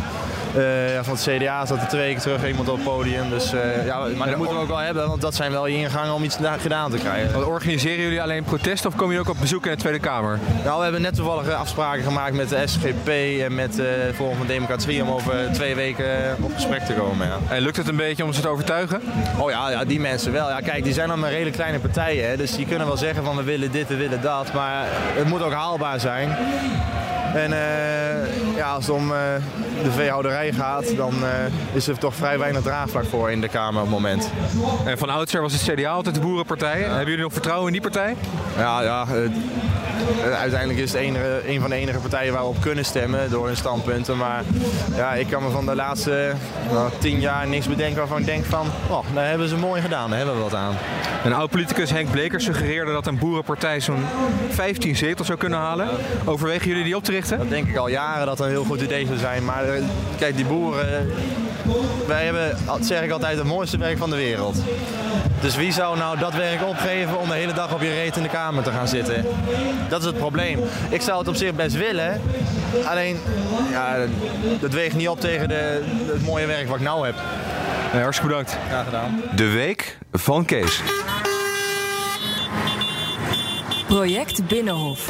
Uh, 0.57 0.93
ja, 0.93 1.03
van 1.03 1.13
het 1.13 1.23
CDA 1.23 1.65
zat 1.65 1.81
er 1.81 1.87
twee 1.87 2.01
weken 2.01 2.21
terug 2.21 2.47
iemand 2.47 2.69
op 2.69 2.75
het 2.75 2.85
podium. 2.85 3.29
Dus, 3.29 3.53
uh, 3.53 3.85
ja, 3.85 4.07
maar 4.17 4.27
dat 4.27 4.37
moeten 4.37 4.55
we 4.55 4.61
ook 4.61 4.67
wel 4.67 4.77
hebben, 4.77 5.07
want 5.07 5.21
dat 5.21 5.35
zijn 5.35 5.51
wel 5.51 5.67
je 5.67 5.77
ingangen 5.77 6.13
om 6.13 6.23
iets 6.23 6.39
gedaan 6.61 6.91
te 6.91 6.97
krijgen. 6.97 7.33
Wat, 7.33 7.45
organiseren 7.45 8.03
jullie 8.03 8.21
alleen 8.21 8.43
protest 8.43 8.85
of 8.85 8.95
komen 8.95 9.15
jullie 9.15 9.29
ook 9.29 9.35
op 9.35 9.41
bezoek 9.41 9.65
in 9.65 9.71
de 9.71 9.77
Tweede 9.77 9.99
Kamer? 9.99 10.39
Nou, 10.63 10.77
we 10.77 10.83
hebben 10.83 11.01
net 11.01 11.15
toevallig 11.15 11.49
afspraken 11.49 12.03
gemaakt 12.03 12.33
met 12.33 12.49
de 12.49 12.67
SGP 12.67 13.07
en 13.41 13.55
met 13.55 13.75
de 13.75 14.07
uh, 14.09 14.15
Forum 14.15 14.37
van 14.37 14.47
Democratie 14.47 15.03
om 15.03 15.09
over 15.09 15.49
twee 15.53 15.75
weken 15.75 16.35
op 16.41 16.53
gesprek 16.53 16.81
te 16.81 16.93
komen. 16.93 17.27
Ja. 17.27 17.37
En 17.49 17.61
lukt 17.61 17.77
het 17.77 17.87
een 17.87 17.95
beetje 17.95 18.23
om 18.23 18.33
ze 18.33 18.41
te 18.41 18.47
overtuigen? 18.47 19.01
Oh 19.39 19.49
ja, 19.49 19.69
ja 19.69 19.85
die 19.85 19.99
mensen 19.99 20.31
wel. 20.31 20.49
Ja, 20.49 20.59
kijk, 20.59 20.83
die 20.83 20.93
zijn 20.93 21.09
allemaal 21.09 21.29
redelijk 21.29 21.55
kleine 21.55 21.79
partijen, 21.79 22.29
hè, 22.29 22.37
dus 22.37 22.55
die 22.55 22.65
kunnen 22.65 22.87
wel 22.87 22.97
zeggen 22.97 23.23
van 23.23 23.35
we 23.35 23.43
willen 23.43 23.71
dit, 23.71 23.87
we 23.87 23.95
willen 23.95 24.21
dat, 24.21 24.53
maar 24.53 24.85
het 24.89 25.27
moet 25.27 25.41
ook 25.41 25.53
haalbaar 25.53 25.99
zijn. 25.99 26.37
En 27.35 27.51
uh, 27.51 28.55
ja, 28.55 28.73
als 28.73 28.85
het 28.85 28.95
om 28.95 29.11
uh, 29.11 29.17
de 29.83 29.91
veehouderij 29.91 30.51
gaat, 30.51 30.95
dan 30.95 31.13
uh, 31.21 31.29
is 31.73 31.87
er 31.87 31.97
toch 31.97 32.15
vrij 32.15 32.39
weinig 32.39 32.61
draagvlak 32.61 33.05
voor 33.05 33.31
in 33.31 33.41
de 33.41 33.47
Kamer 33.47 33.81
op 33.81 33.87
het 33.87 33.95
moment. 33.95 34.31
En 34.85 34.97
van 34.97 35.09
oudsher 35.09 35.41
was 35.41 35.53
het 35.53 35.73
CDA 35.73 35.89
altijd 35.89 36.15
de 36.15 36.21
boerenpartij. 36.21 36.79
Ja. 36.79 36.87
Hebben 36.87 37.05
jullie 37.05 37.23
nog 37.23 37.33
vertrouwen 37.33 37.67
in 37.67 37.73
die 37.73 37.81
partij? 37.81 38.15
Ja, 38.57 38.81
ja 38.81 39.05
uiteindelijk 40.37 40.79
is 40.79 40.91
het 40.91 41.01
enige, 41.01 41.41
een 41.47 41.61
van 41.61 41.69
de 41.69 41.75
enige 41.75 41.99
partijen 41.99 42.33
waar 42.33 42.41
we 42.41 42.47
op 42.47 42.61
kunnen 42.61 42.85
stemmen 42.85 43.29
door 43.29 43.45
hun 43.45 43.55
standpunten. 43.55 44.17
Maar 44.17 44.43
ja, 44.95 45.13
ik 45.13 45.27
kan 45.27 45.43
me 45.43 45.49
van 45.49 45.65
de 45.65 45.75
laatste 45.75 46.33
nou, 46.71 46.91
tien 46.99 47.19
jaar 47.19 47.47
niks 47.47 47.67
bedenken 47.67 47.97
waarvan 47.97 48.19
ik 48.19 48.25
denk 48.25 48.45
van, 48.45 48.67
oh, 48.89 49.05
daar 49.13 49.27
hebben 49.27 49.47
ze 49.47 49.57
mooi 49.57 49.81
gedaan, 49.81 50.09
daar 50.09 50.17
hebben 50.17 50.35
we 50.35 50.41
wat 50.41 50.53
aan. 50.53 50.75
Een 51.23 51.33
oud-politicus 51.33 51.89
Henk 51.89 52.11
Bleker 52.11 52.41
suggereerde 52.41 52.91
dat 52.91 53.07
een 53.07 53.17
boerenpartij 53.17 53.79
zo'n 53.79 54.05
15 54.49 54.95
zetels 54.95 55.27
zou 55.27 55.39
kunnen 55.39 55.59
halen. 55.59 55.87
Overwegen 56.25 56.67
jullie 56.67 56.83
die 56.83 56.95
op 56.95 57.03
te 57.03 57.11
richten? 57.11 57.24
Dat 57.29 57.49
denk 57.49 57.67
ik 57.67 57.77
al 57.77 57.87
jaren 57.87 58.25
dat 58.25 58.37
dat 58.37 58.45
een 58.45 58.51
heel 58.51 58.63
goed 58.63 58.81
idee 58.81 59.05
zou 59.05 59.17
zijn. 59.17 59.45
Maar 59.45 59.63
eh, 59.63 59.83
kijk, 60.17 60.35
die 60.35 60.45
boeren, 60.45 61.11
wij 62.07 62.25
hebben, 62.25 62.57
zeg 62.81 63.01
ik 63.01 63.11
altijd, 63.11 63.37
het 63.37 63.47
mooiste 63.47 63.77
werk 63.77 63.97
van 63.97 64.09
de 64.09 64.15
wereld. 64.15 64.55
Dus 65.41 65.55
wie 65.55 65.71
zou 65.71 65.97
nou 65.97 66.19
dat 66.19 66.33
werk 66.33 66.63
opgeven 66.67 67.19
om 67.19 67.27
de 67.27 67.33
hele 67.33 67.53
dag 67.53 67.73
op 67.73 67.81
je 67.81 67.89
reet 67.89 68.17
in 68.17 68.23
de 68.23 68.29
kamer 68.29 68.63
te 68.63 68.71
gaan 68.71 68.87
zitten? 68.87 69.25
Dat 69.89 69.99
is 69.99 70.05
het 70.05 70.17
probleem. 70.17 70.59
Ik 70.89 71.01
zou 71.01 71.19
het 71.19 71.27
op 71.27 71.35
zich 71.35 71.53
best 71.55 71.75
willen. 71.75 72.21
Alleen, 72.85 73.19
ja, 73.71 73.95
dat 74.59 74.71
weegt 74.71 74.95
niet 74.95 75.09
op 75.09 75.19
tegen 75.19 75.47
de, 75.47 75.83
het 76.11 76.25
mooie 76.25 76.45
werk 76.45 76.67
wat 76.67 76.77
ik 76.77 76.83
nou 76.83 77.05
heb. 77.05 77.15
Nee, 77.93 78.01
hartstikke 78.01 78.35
bedankt. 78.35 78.57
Graag 78.67 78.85
gedaan. 78.85 79.21
De 79.35 79.49
week 79.49 79.97
van 80.11 80.45
Kees. 80.45 80.81
Project 83.87 84.47
Binnenhof. 84.47 85.09